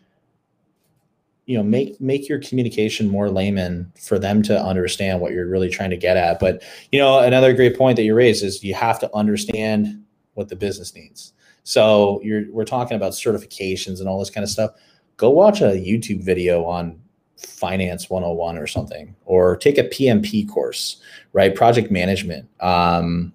[1.52, 5.70] you know make make your communication more layman for them to understand what you're really
[5.70, 6.40] trying to get at.
[6.40, 10.02] But you know another great point that you raised is you have to understand
[10.36, 11.34] what the business needs.
[11.64, 14.72] So you're we're talking about certifications and all this kind of stuff.
[15.18, 17.00] Go watch a youtube video on
[17.36, 21.02] finance 101 or something or take a pmp course
[21.34, 21.56] right?
[21.56, 22.48] Project management.
[22.60, 23.34] Um,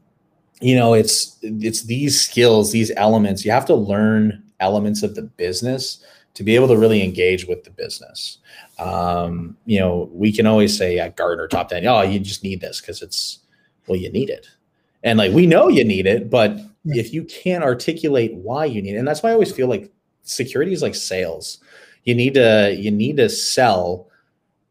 [0.62, 5.20] you know it's it's these skills these elements you have to learn elements of the
[5.20, 6.02] business
[6.36, 8.38] to be able to really engage with the business.
[8.78, 12.60] Um, you know, we can always say at Gartner top 10, oh, you just need
[12.60, 13.38] this because it's,
[13.86, 14.46] well, you need it.
[15.02, 18.96] And like, we know you need it, but if you can't articulate why you need
[18.96, 19.90] it, and that's why I always feel like
[20.24, 21.58] security is like sales.
[22.04, 24.08] You need to, you need to sell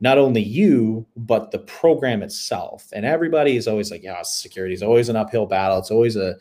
[0.01, 2.89] not only you, but the program itself.
[2.93, 5.79] And everybody is always like, yeah, security is always an uphill battle.
[5.79, 6.35] It's always a,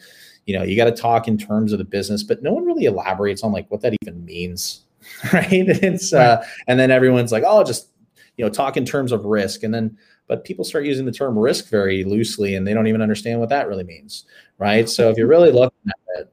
[0.45, 2.85] you know, you got to talk in terms of the business, but no one really
[2.85, 4.84] elaborates on like what that even means
[5.33, 5.49] right?
[5.51, 7.89] It's uh, and then everyone's like, oh, just
[8.37, 9.97] you know, talk in terms of risk, and then
[10.27, 13.49] but people start using the term risk very loosely, and they don't even understand what
[13.51, 14.25] that really means,
[14.59, 14.89] right?
[14.89, 16.33] So if you're really looking at it,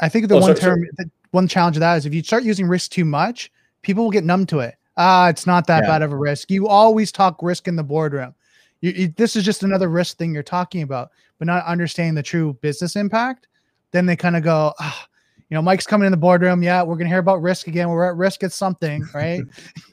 [0.00, 0.90] I think the oh, one sorry, term, sorry.
[0.98, 3.50] the one challenge of that is if you start using risk too much,
[3.82, 4.76] people will get numb to it.
[4.96, 5.88] Ah, it's not that yeah.
[5.88, 6.50] bad of a risk.
[6.50, 8.34] You always talk risk in the boardroom.
[8.80, 12.22] You, you, this is just another risk thing you're talking about, but not understanding the
[12.22, 13.46] true business impact.
[13.92, 15.06] Then they kind of go, ah,
[15.50, 16.62] you know, Mike's coming in the boardroom.
[16.62, 17.90] Yeah, we're gonna hear about risk again.
[17.90, 19.42] We're at risk at something, right?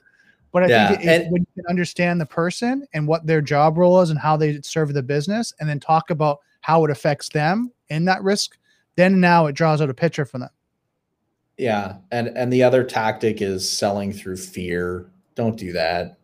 [0.52, 3.42] but I yeah, think it, and, when you can understand the person and what their
[3.42, 6.92] job role is and how they serve the business, and then talk about how it
[6.92, 8.58] affects them in that risk,
[8.96, 10.50] then now it draws out a picture for them.
[11.58, 15.10] Yeah, and and the other tactic is selling through fear.
[15.34, 16.20] Don't do that.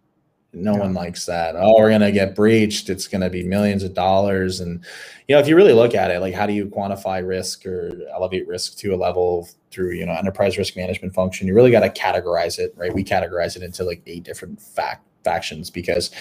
[0.54, 0.80] No yeah.
[0.80, 1.56] one likes that.
[1.58, 2.90] Oh, we're gonna get breached.
[2.90, 4.60] It's gonna be millions of dollars.
[4.60, 4.84] And
[5.28, 7.92] you know, if you really look at it, like how do you quantify risk or
[8.14, 11.48] elevate risk to a level through you know enterprise risk management function?
[11.48, 12.94] You really got to categorize it, right?
[12.94, 16.12] We categorize it into like eight different fact factions because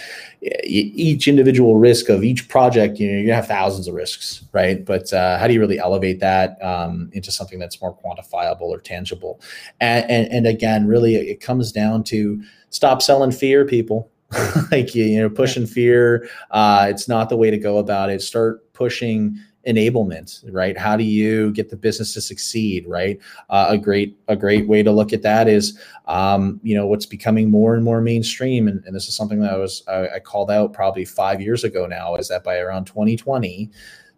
[0.64, 4.84] each individual risk of each project, you know, you're gonna have thousands of risks, right?
[4.84, 8.78] But uh, how do you really elevate that um, into something that's more quantifiable or
[8.78, 9.40] tangible?
[9.80, 14.11] And, and, and again, really, it comes down to stop selling fear, people.
[14.70, 16.28] like you know, pushing fear.
[16.50, 18.22] Uh, it's not the way to go about it.
[18.22, 23.78] Start pushing enablement right how do you get the business to succeed right uh, a
[23.78, 27.74] great a great way to look at that is um, you know what's becoming more
[27.74, 30.72] and more mainstream and, and this is something that I was I, I, called out
[30.72, 33.70] probably five years ago now is that by around 2020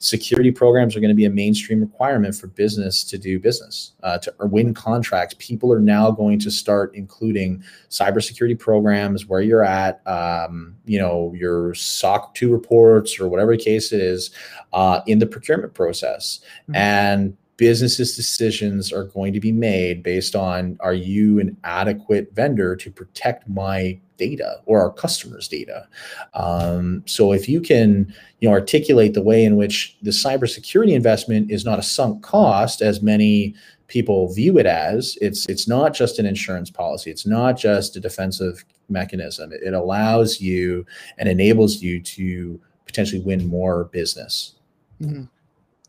[0.04, 4.18] security programs are going to be a mainstream requirement for business to do business uh,
[4.18, 10.06] to win contracts people are now going to start including cybersecurity programs where you're at
[10.06, 14.30] um, you know your soc 2 reports or whatever the case it is
[14.74, 16.74] uh, in the procurement process mm-hmm.
[16.74, 22.74] and businesses decisions are going to be made based on are you an adequate vendor
[22.76, 25.86] to protect my data or our customers data?
[26.34, 31.50] Um, so if you can you know articulate the way in which the cybersecurity investment
[31.50, 33.54] is not a sunk cost as many
[33.86, 37.10] people view it as it's it's not just an insurance policy.
[37.10, 39.52] It's not just a defensive mechanism.
[39.52, 40.86] It, allows you
[41.18, 44.54] and enables you to potentially win more business.
[45.00, 45.24] Mm-hmm.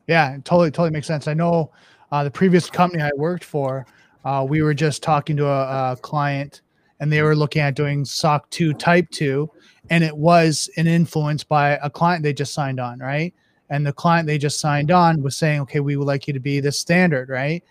[0.07, 1.27] Yeah, totally, totally makes sense.
[1.27, 1.71] I know
[2.11, 3.85] uh, the previous company I worked for,
[4.23, 6.61] uh, we were just talking to a, a, client,
[6.99, 9.49] and they were looking at doing SOC two Type two,
[9.89, 13.33] and it was an influence by a client they just signed on, right?
[13.69, 16.39] And the client they just signed on was saying, "Okay, we would like you to
[16.39, 17.63] be the standard, right?"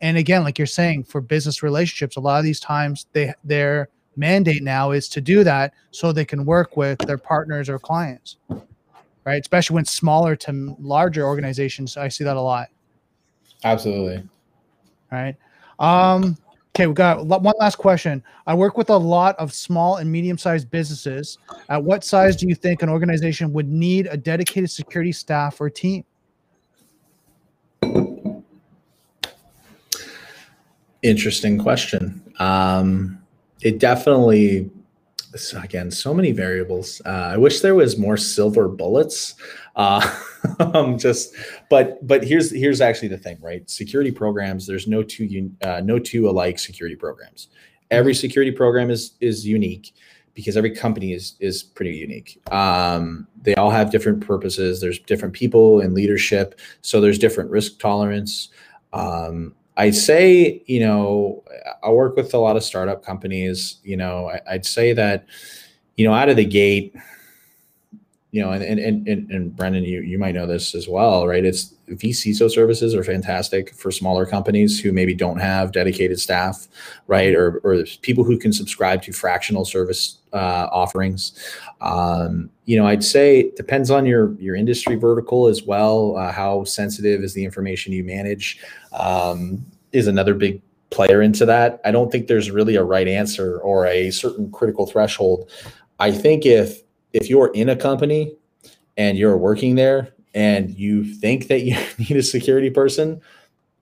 [0.00, 3.88] And again, like you're saying, for business relationships, a lot of these times they their
[4.16, 8.36] mandate now is to do that so they can work with their partners or clients
[9.24, 9.40] right?
[9.40, 12.68] Especially when smaller to larger organizations, I see that a lot.
[13.64, 14.22] Absolutely.
[15.10, 15.36] Right.
[15.78, 16.36] Um,
[16.74, 18.22] okay, we got one last question.
[18.46, 21.38] I work with a lot of small and medium-sized businesses.
[21.68, 25.70] At what size do you think an organization would need a dedicated security staff or
[25.70, 26.04] team?
[31.02, 32.20] Interesting question.
[32.38, 33.18] Um,
[33.62, 34.70] it definitely
[35.36, 37.02] so again, so many variables.
[37.04, 39.34] Uh, I wish there was more silver bullets.
[39.76, 40.00] Uh,
[40.58, 41.34] um, just,
[41.70, 43.68] but but here's here's actually the thing, right?
[43.68, 44.66] Security programs.
[44.66, 47.48] There's no two uh, no two alike security programs.
[47.90, 48.20] Every mm-hmm.
[48.20, 49.94] security program is is unique
[50.34, 52.40] because every company is is pretty unique.
[52.52, 54.80] Um, they all have different purposes.
[54.80, 58.48] There's different people in leadership, so there's different risk tolerance.
[58.92, 61.44] Um, I'd say, you know,
[61.84, 63.78] I work with a lot of startup companies.
[63.84, 65.24] You know, I, would say that,
[65.96, 66.94] you know, out of the gate,
[68.32, 71.44] you know, and and and, and Brendan, you you might know this as well, right?
[71.44, 76.66] It's vCISO services are fantastic for smaller companies who maybe don't have dedicated staff,
[77.06, 77.34] right?
[77.34, 81.32] Or or people who can subscribe to fractional service uh, offerings.
[81.80, 86.16] Um, you know, I'd say it depends on your your industry vertical as well.
[86.16, 88.60] Uh, how sensitive is the information you manage?
[88.92, 90.60] Um, is another big
[90.90, 91.80] player into that.
[91.84, 95.50] I don't think there's really a right answer or a certain critical threshold.
[95.98, 96.82] I think if
[97.12, 98.32] if you're in a company
[98.96, 103.20] and you're working there and you think that you need a security person,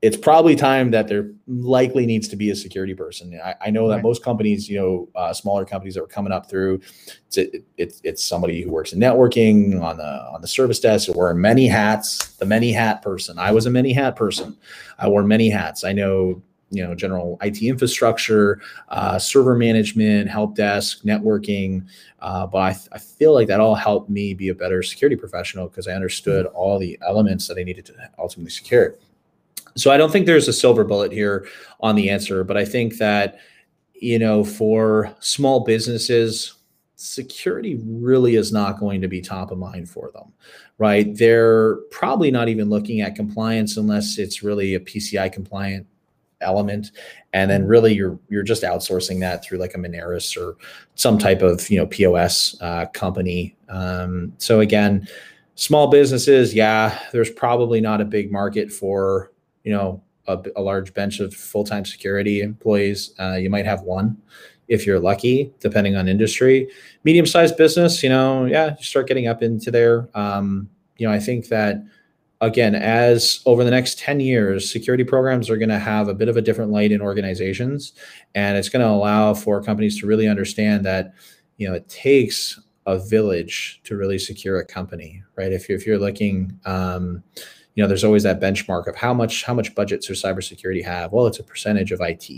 [0.02, 3.40] it's probably time that there likely needs to be a security person.
[3.42, 4.02] I, I know that right.
[4.02, 6.80] most companies, you know, uh, smaller companies that are coming up through,
[7.26, 11.08] it's, it, it, it's somebody who works in networking on the on the service desk,
[11.08, 12.36] or wearing many hats.
[12.36, 13.38] The many hat person.
[13.38, 14.56] I was a many hat person.
[14.98, 15.82] I wore many hats.
[15.82, 18.60] I know you know general IT infrastructure,
[18.90, 21.86] uh, server management, help desk, networking.
[22.20, 25.16] Uh, but I, th- I, feel like that all helped me be a better security
[25.16, 26.56] professional because I understood mm-hmm.
[26.56, 28.96] all the elements that I needed to ultimately secure.
[29.76, 31.46] So I don't think there's a silver bullet here
[31.80, 33.38] on the answer, but I think that
[33.94, 36.54] you know for small businesses
[36.96, 40.32] security really is not going to be top of mind for them
[40.78, 45.86] right they're probably not even looking at compliance unless it's really a pci compliant
[46.40, 46.92] element
[47.32, 50.56] and then really you're you're just outsourcing that through like a Moneris or
[50.94, 53.56] some type of you know POS uh, company.
[53.68, 55.06] Um, so again,
[55.54, 59.32] small businesses, yeah, there's probably not a big market for
[59.66, 63.12] you know a, a large bench of full time security employees.
[63.20, 64.16] Uh, you might have one
[64.68, 66.68] if you're lucky, depending on industry.
[67.04, 70.08] Medium sized business, you know, yeah, you start getting up into there.
[70.14, 71.84] Um, you know, I think that
[72.40, 76.28] again, as over the next 10 years, security programs are going to have a bit
[76.28, 77.92] of a different light in organizations.
[78.34, 81.14] And it's going to allow for companies to really understand that,
[81.56, 85.52] you know, it takes a village to really secure a company, right?
[85.52, 87.22] If you're, if you're looking, um,
[87.76, 91.12] you know, there's always that benchmark of how much how much budgets does cybersecurity have?
[91.12, 92.28] Well, it's a percentage of IT,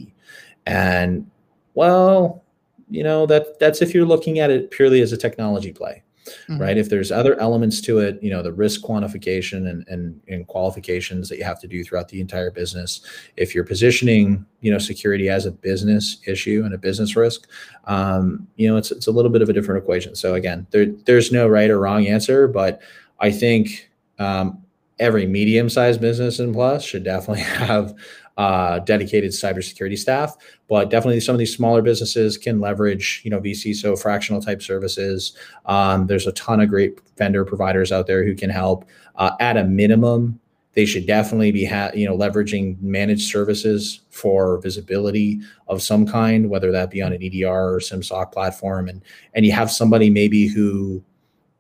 [0.66, 1.31] and
[1.74, 2.44] well,
[2.90, 6.02] you know that that's if you're looking at it purely as a technology play
[6.48, 6.60] mm-hmm.
[6.60, 10.47] right if there's other elements to it you know the risk quantification and, and and
[10.47, 13.01] qualifications that you have to do throughout the entire business
[13.36, 17.48] if you're positioning you know security as a business issue and a business risk
[17.85, 20.86] um, you know it's it's a little bit of a different equation so again there
[21.06, 22.81] there's no right or wrong answer but
[23.20, 24.62] i think um,
[24.99, 27.95] every medium-sized business in plus should definitely have
[28.39, 30.37] uh, dedicated cybersecurity staff.
[30.69, 34.62] But definitely, some of these smaller businesses can leverage, you know, VC vCISO fractional type
[34.62, 35.33] services.
[35.66, 38.85] Um, there's a ton of great vendor providers out there who can help.
[39.16, 40.39] Uh, at a minimum,
[40.75, 46.49] they should definitely be, ha- you know, leveraging managed services for visibility of some kind,
[46.49, 49.03] whether that be on an EDR or SIEM/SOC platform, and
[49.35, 51.03] and you have somebody maybe who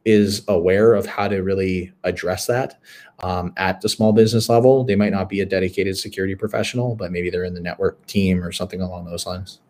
[0.04, 2.80] is aware of how to really address that
[3.20, 4.84] um, at the small business level.
[4.84, 8.42] They might not be a dedicated security professional, but maybe they're in the network team
[8.42, 9.60] or something along those lines.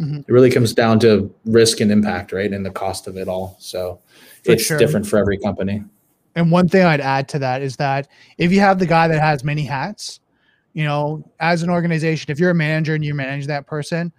[0.00, 0.18] Mm-hmm.
[0.18, 2.52] It really comes down to risk and impact, right?
[2.52, 3.56] And the cost of it all.
[3.58, 4.00] So
[4.44, 4.78] for it's sure.
[4.78, 5.84] different for every company.
[6.34, 8.08] And one thing I'd add to that is that
[8.38, 10.20] if you have the guy that has many hats,
[10.72, 14.12] you know, as an organization, if you're a manager and you manage that person,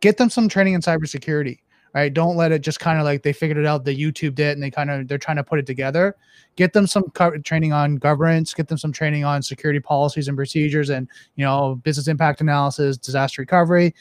[0.00, 1.58] get them some training in cybersecurity
[1.94, 2.12] right?
[2.12, 4.62] Don't let it just kind of like they figured it out, they YouTubed it, and
[4.62, 6.16] they kind of they're trying to put it together.
[6.56, 10.36] Get them some co- training on governance, get them some training on security policies and
[10.36, 13.94] procedures, and you know business impact analysis, disaster recovery,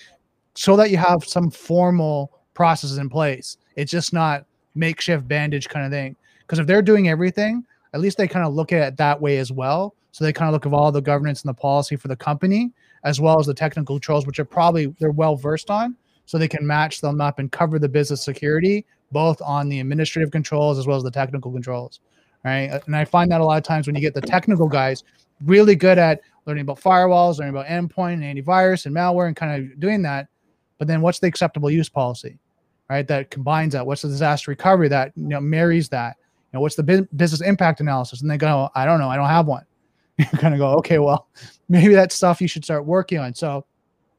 [0.55, 3.57] so that you have some formal processes in place.
[3.75, 4.45] It's just not
[4.75, 6.15] makeshift bandage kind of thing.
[6.41, 9.37] Because if they're doing everything, at least they kind of look at it that way
[9.37, 9.95] as well.
[10.11, 12.71] So they kind of look at all the governance and the policy for the company,
[13.05, 15.95] as well as the technical controls, which are probably they're well versed on
[16.31, 20.31] so they can match them up and cover the business security both on the administrative
[20.31, 21.99] controls as well as the technical controls
[22.45, 22.69] right?
[22.69, 25.03] Uh, and i find that a lot of times when you get the technical guys
[25.45, 29.61] really good at learning about firewalls learning about endpoint and antivirus and malware and kind
[29.61, 30.27] of doing that
[30.77, 32.39] but then what's the acceptable use policy
[32.91, 33.07] right?
[33.07, 33.85] That combines that.
[33.85, 36.17] What's the disaster recovery that you know marries that?
[36.19, 38.21] You know what's the business impact analysis?
[38.21, 39.09] And they go i don't know.
[39.09, 39.65] I don't have one.
[40.19, 41.29] You kind of go okay well
[41.69, 43.33] maybe that's stuff you should start working on.
[43.33, 43.65] So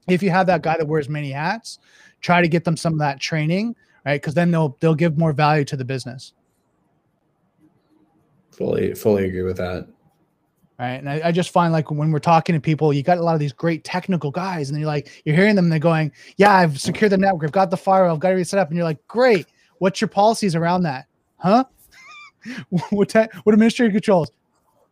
[0.09, 1.79] if you have that guy that wears many hats,
[2.21, 4.21] try to get them some of that training, right?
[4.21, 6.33] Because then they'll they'll give more value to the business.
[8.51, 9.89] Fully, fully agree with that.
[10.79, 10.95] Right.
[10.95, 13.35] And I, I, just find like when we're talking to people, you got a lot
[13.35, 16.81] of these great technical guys, and you're like, you're hearing them, they're going, Yeah, I've
[16.81, 18.69] secured the network, I've got the firewall, I've got everything set up.
[18.69, 19.47] And you're like, Great.
[19.79, 21.07] What's your policies around that?
[21.37, 21.65] Huh?
[22.91, 24.33] what te- what administrative controls?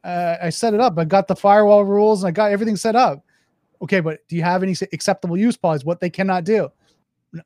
[0.05, 0.99] Uh, I set it up.
[0.99, 3.25] I got the firewall rules and I got everything set up.
[3.83, 5.85] Okay, but do you have any acceptable use policies?
[5.85, 6.69] What they cannot do?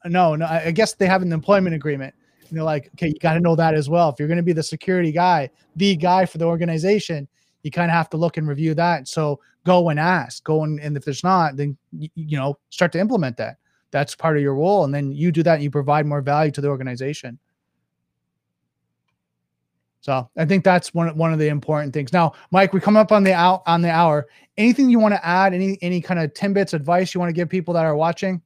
[0.04, 0.46] No, no.
[0.46, 2.14] I guess they have an employment agreement.
[2.48, 4.08] And they're like, okay, you got to know that as well.
[4.08, 7.28] If you're going to be the security guy, the guy for the organization,
[7.62, 9.08] you kind of have to look and review that.
[9.08, 12.92] So go and ask, go and, and if there's not, then you, you know start
[12.92, 13.56] to implement that.
[13.90, 15.54] That's part of your role, and then you do that.
[15.54, 17.38] and You provide more value to the organization.
[20.04, 22.12] So I think that's one one of the important things.
[22.12, 24.26] Now, Mike, we come up on the out on the hour.
[24.58, 25.54] Anything you want to add?
[25.54, 28.42] Any any kind of tidbits advice you want to give people that are watching?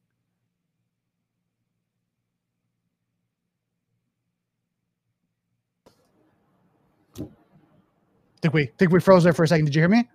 [8.41, 9.65] Think we think we froze there for a second.
[9.65, 10.07] Did you hear me?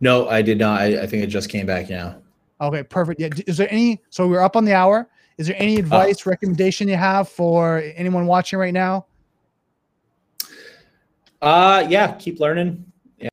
[0.00, 0.80] No, I did not.
[0.80, 2.16] I, I think it just came back now.
[2.62, 3.20] Okay, perfect.
[3.20, 3.28] Yeah.
[3.46, 4.00] Is there any?
[4.08, 5.06] So we're up on the hour.
[5.36, 9.04] Is there any uh, advice, uh, recommendation you have for anyone watching right now?
[11.42, 12.84] Uh yeah, keep learning.
[13.18, 13.28] Yeah.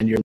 [0.00, 0.18] And you're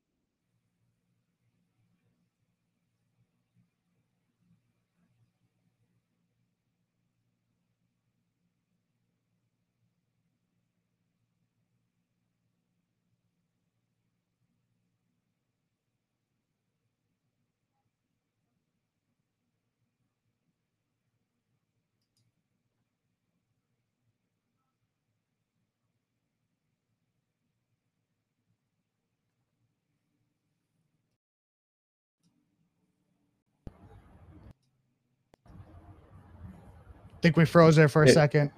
[37.21, 38.51] think we froze there for a it, second.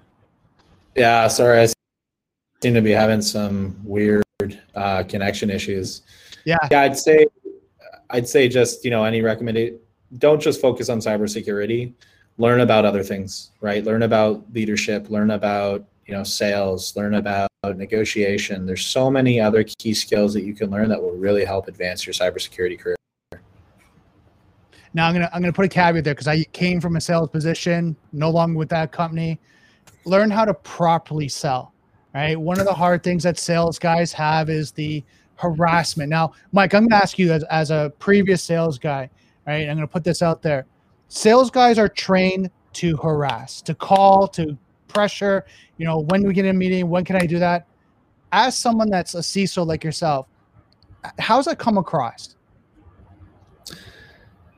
[0.94, 1.60] Yeah, sorry.
[1.60, 1.66] I
[2.62, 4.24] seem to be having some weird
[4.74, 6.02] uh, connection issues.
[6.44, 6.58] Yeah.
[6.70, 7.26] Yeah, I'd say
[8.10, 9.78] I'd say just, you know, any recommendation
[10.18, 11.92] don't just focus on cybersecurity.
[12.38, 13.84] Learn about other things, right?
[13.84, 18.66] Learn about leadership, learn about, you know, sales, learn about negotiation.
[18.66, 22.06] There's so many other key skills that you can learn that will really help advance
[22.06, 22.96] your cybersecurity career.
[24.94, 27.28] Now I'm gonna I'm gonna put a caveat there because I came from a sales
[27.28, 29.38] position, no longer with that company.
[30.06, 31.72] Learn how to properly sell.
[32.14, 32.38] Right.
[32.38, 35.02] One of the hard things that sales guys have is the
[35.34, 36.08] harassment.
[36.10, 39.10] Now, Mike, I'm to ask you as, as a previous sales guy,
[39.48, 39.68] right?
[39.68, 40.64] I'm to put this out there.
[41.08, 44.56] Sales guys are trained to harass, to call, to
[44.86, 45.44] pressure.
[45.76, 47.66] You know, when do we get in a meeting, when can I do that?
[48.32, 50.26] As someone that's a CISO like yourself,
[51.18, 52.36] how's that come across?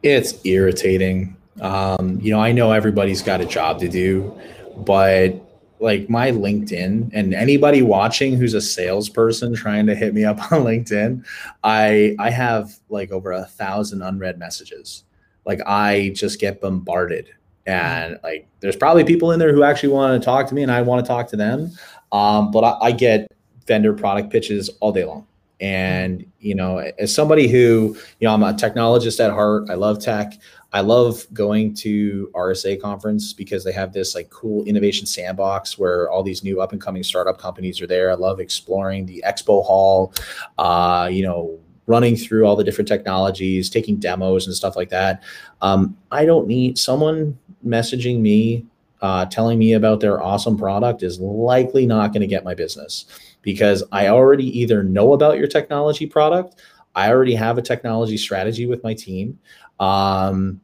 [0.07, 1.37] It's irritating.
[1.61, 4.39] Um, you know, I know everybody's got a job to do,
[4.77, 5.35] but
[5.81, 10.63] like my LinkedIn and anybody watching who's a salesperson trying to hit me up on
[10.63, 11.27] LinkedIn,
[11.65, 15.03] I I have like over a thousand unread messages.
[15.45, 17.29] Like I just get bombarded.
[17.67, 20.71] And like there's probably people in there who actually want to talk to me and
[20.71, 21.73] I want to talk to them.
[22.13, 23.29] Um, but I, I get
[23.67, 25.27] vendor product pitches all day long.
[25.61, 29.99] And you know, as somebody who, you know, I'm a technologist at heart, I love
[30.01, 30.35] tech.
[30.73, 36.11] I love going to RSA conference because they have this like cool innovation sandbox where
[36.11, 38.11] all these new up and coming startup companies are there.
[38.11, 40.13] I love exploring the expo hall,
[40.59, 45.23] uh, you know, running through all the different technologies, taking demos and stuff like that.
[45.63, 48.67] Um, I don't need someone messaging me,
[49.01, 53.07] uh, telling me about their awesome product is likely not going to get my business
[53.47, 56.61] because I already either know about your technology product,
[56.97, 59.39] I already have a technology strategy with my team.
[59.79, 60.61] Um,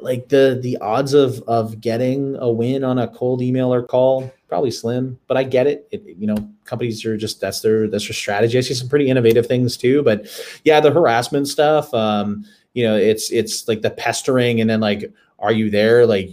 [0.00, 4.32] like the the odds of of getting a win on a cold email or call
[4.48, 5.88] probably slim but i get it.
[5.90, 9.10] it you know companies are just that's their that's their strategy i see some pretty
[9.10, 10.28] innovative things too but
[10.62, 12.44] yeah the harassment stuff um
[12.74, 16.30] you know it's it's like the pestering and then like are you there like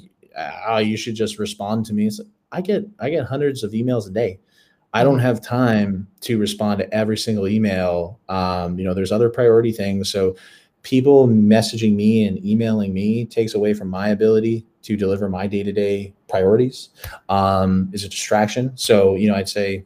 [0.67, 4.07] oh you should just respond to me so i get i get hundreds of emails
[4.07, 4.37] a day
[4.95, 8.19] i don't have time to respond to every single email.
[8.29, 10.09] Um you know there's other priority things.
[10.09, 10.35] So
[10.81, 16.13] people messaging me and emailing me takes away from my ability to deliver my day-to-day
[16.27, 16.89] priorities
[17.29, 18.71] um, is a distraction.
[18.75, 19.83] So you know i'd say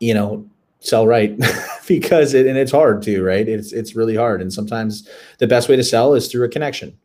[0.00, 0.48] you know
[0.80, 1.38] sell right
[1.86, 3.46] because it and it's hard too right?
[3.48, 4.40] It's it's really hard.
[4.40, 5.08] And sometimes
[5.38, 6.96] the best way to sell is through a connection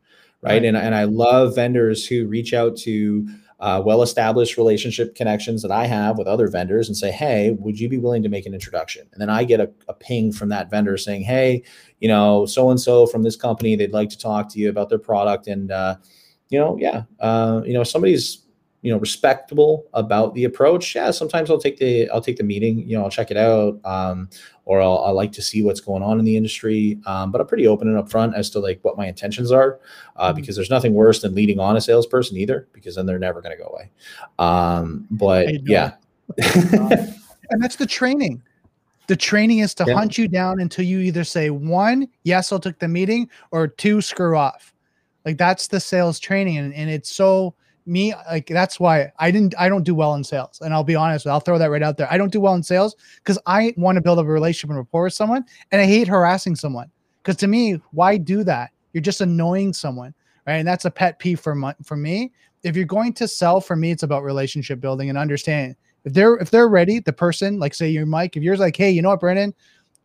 [0.41, 0.65] right, right.
[0.65, 3.27] and and i love vendors who reach out to
[3.59, 7.87] uh, well-established relationship connections that I have with other vendors and say, "Hey, would you
[7.87, 10.69] be willing to make an introduction?" And then I get a, a ping from that
[10.69, 11.63] vendor saying, "Hey,
[11.99, 14.89] you know, so and so from this company, they'd like to talk to you about
[14.89, 15.95] their product." And uh,
[16.49, 18.44] you know, yeah, uh, you know, somebody's
[18.85, 22.87] you know respectable about the approach yeah sometimes i'll take the i'll take the meeting
[22.87, 24.29] you know i'll check it out um,
[24.65, 27.47] or I'll, i like to see what's going on in the industry um, but i'm
[27.47, 29.79] pretty open and upfront as to like what my intentions are
[30.17, 30.35] uh, mm-hmm.
[30.35, 33.57] because there's nothing worse than leading on a salesperson either because then they're never going
[33.57, 33.89] to go away.
[34.39, 35.93] Um, but yeah.
[37.51, 38.41] And that's the training.
[39.07, 39.93] The training is to yeah.
[39.93, 44.01] hunt you down until you either say one yes i'll take the meeting or two
[44.01, 44.73] screw off.
[45.25, 47.53] Like that's the sales training and, and it's so
[47.85, 50.59] me like that's why I didn't I don't do well in sales.
[50.61, 52.11] And I'll be honest, I'll throw that right out there.
[52.11, 55.03] I don't do well in sales because I want to build a relationship and rapport
[55.03, 56.89] with someone and I hate harassing someone.
[57.21, 58.71] Because to me, why do that?
[58.93, 60.13] You're just annoying someone,
[60.47, 60.55] right?
[60.55, 62.31] And that's a pet peeve for my, for me.
[62.63, 65.75] If you're going to sell, for me, it's about relationship building and understanding.
[66.03, 68.91] If they're if they're ready, the person, like say you're Mike, if you're like, hey,
[68.91, 69.53] you know what, Brandon,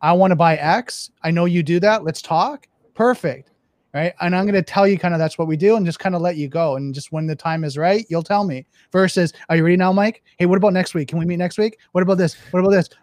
[0.01, 1.11] I want to buy X.
[1.23, 2.05] I know you do that.
[2.05, 2.67] Let's talk.
[2.95, 3.50] Perfect
[3.95, 4.15] right?
[4.21, 6.15] And I'm going to tell you kind of that's what we do and just kind
[6.15, 6.77] of let you go.
[6.77, 8.67] And just when the time is right, you'll tell me.
[8.93, 10.23] Versus, are you ready now, Mike?
[10.39, 11.09] Hey, what about next week?
[11.09, 11.79] Can we meet next week?
[11.93, 12.37] What about this?
[12.51, 12.89] What about this?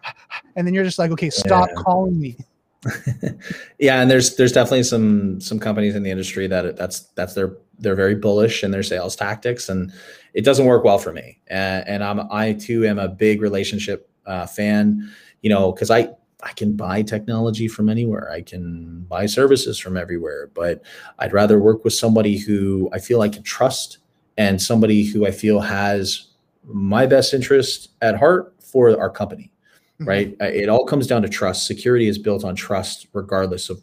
[0.55, 1.83] And then you're just like, okay, stop yeah.
[1.83, 2.35] calling me.
[3.79, 7.57] yeah, and there's there's definitely some some companies in the industry that that's that's their
[7.77, 9.91] they're very bullish in their sales tactics, and
[10.33, 11.39] it doesn't work well for me.
[11.47, 15.11] And, and I'm I too am a big relationship uh, fan,
[15.41, 16.09] you know, because I
[16.43, 18.31] I can buy technology from anywhere.
[18.31, 20.83] I can buy services from everywhere, but
[21.19, 23.97] I'd rather work with somebody who I feel I can trust
[24.37, 26.27] and somebody who I feel has
[26.63, 29.51] my best interest at heart for our company.
[29.99, 30.07] Mm-hmm.
[30.07, 30.35] Right?
[30.39, 31.65] It all comes down to trust.
[31.65, 33.81] Security is built on trust regardless of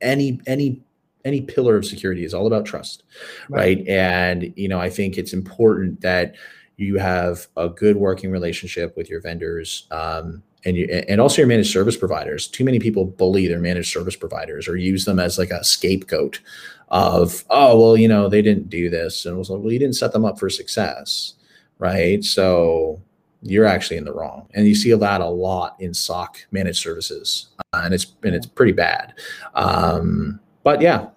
[0.00, 0.80] any any
[1.24, 3.02] any pillar of security is all about trust.
[3.48, 3.78] Right?
[3.78, 3.88] right?
[3.88, 6.36] And you know, I think it's important that
[6.76, 9.88] you have a good working relationship with your vendors.
[9.90, 12.46] Um, and you and also your managed service providers.
[12.46, 16.40] Too many people bully their managed service providers or use them as like a scapegoat
[16.88, 19.78] of oh well you know they didn't do this and it was like well you
[19.78, 21.34] didn't set them up for success,
[21.78, 22.24] right?
[22.24, 23.00] So
[23.42, 27.48] you're actually in the wrong, and you see that a lot in SOC managed services,
[27.72, 29.14] uh, and it's and it's pretty bad.
[29.54, 31.08] Um, but yeah,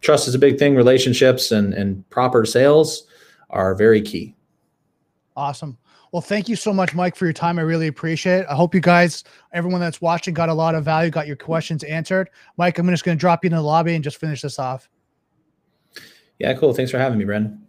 [0.00, 0.74] trust is a big thing.
[0.74, 3.06] Relationships and and proper sales
[3.50, 4.34] are very key.
[5.36, 5.76] Awesome.
[6.12, 7.58] Well, thank you so much, Mike, for your time.
[7.58, 8.46] I really appreciate it.
[8.48, 11.82] I hope you guys, everyone that's watching, got a lot of value, got your questions
[11.84, 12.30] answered.
[12.56, 14.88] Mike, I'm just going to drop you in the lobby and just finish this off.
[16.38, 16.72] Yeah, cool.
[16.72, 17.62] Thanks for having me, Brendan.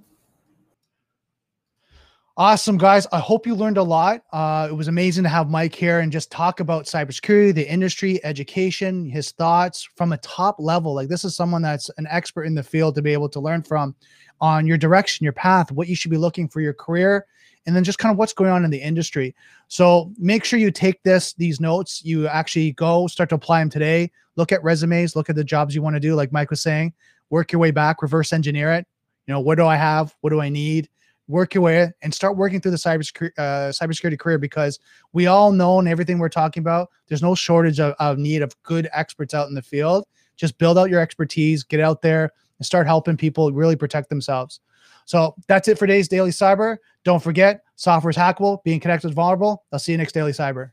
[2.40, 3.08] Awesome, guys.
[3.12, 4.22] I hope you learned a lot.
[4.32, 8.24] Uh, it was amazing to have Mike here and just talk about cybersecurity, the industry,
[8.24, 10.94] education, his thoughts from a top level.
[10.94, 13.64] Like, this is someone that's an expert in the field to be able to learn
[13.64, 13.96] from
[14.40, 17.26] on your direction, your path, what you should be looking for your career,
[17.68, 19.36] and then just kind of what's going on in the industry.
[19.68, 23.70] So make sure you take this, these notes, you actually go start to apply them
[23.70, 24.10] today.
[24.38, 26.94] Look at resumes, look at the jobs you want to do, like Mike was saying,
[27.30, 28.88] work your way back, reverse engineer it.
[29.28, 30.16] You know, what do I have?
[30.22, 30.90] What do I need?
[31.28, 34.80] work your way and start working through the cybersecurity, uh, cybersecurity career because
[35.14, 38.56] we all know and everything we're talking about, there's no shortage of, of need of
[38.64, 40.06] good experts out in the field.
[40.38, 44.62] Just build out your expertise, get out there and start helping people really protect themselves.
[45.08, 46.78] So that's it for today's Daily Cyber.
[47.06, 49.64] Don't forget, software is hackable, being connected is vulnerable.
[49.72, 50.72] I'll see you next Daily Cyber.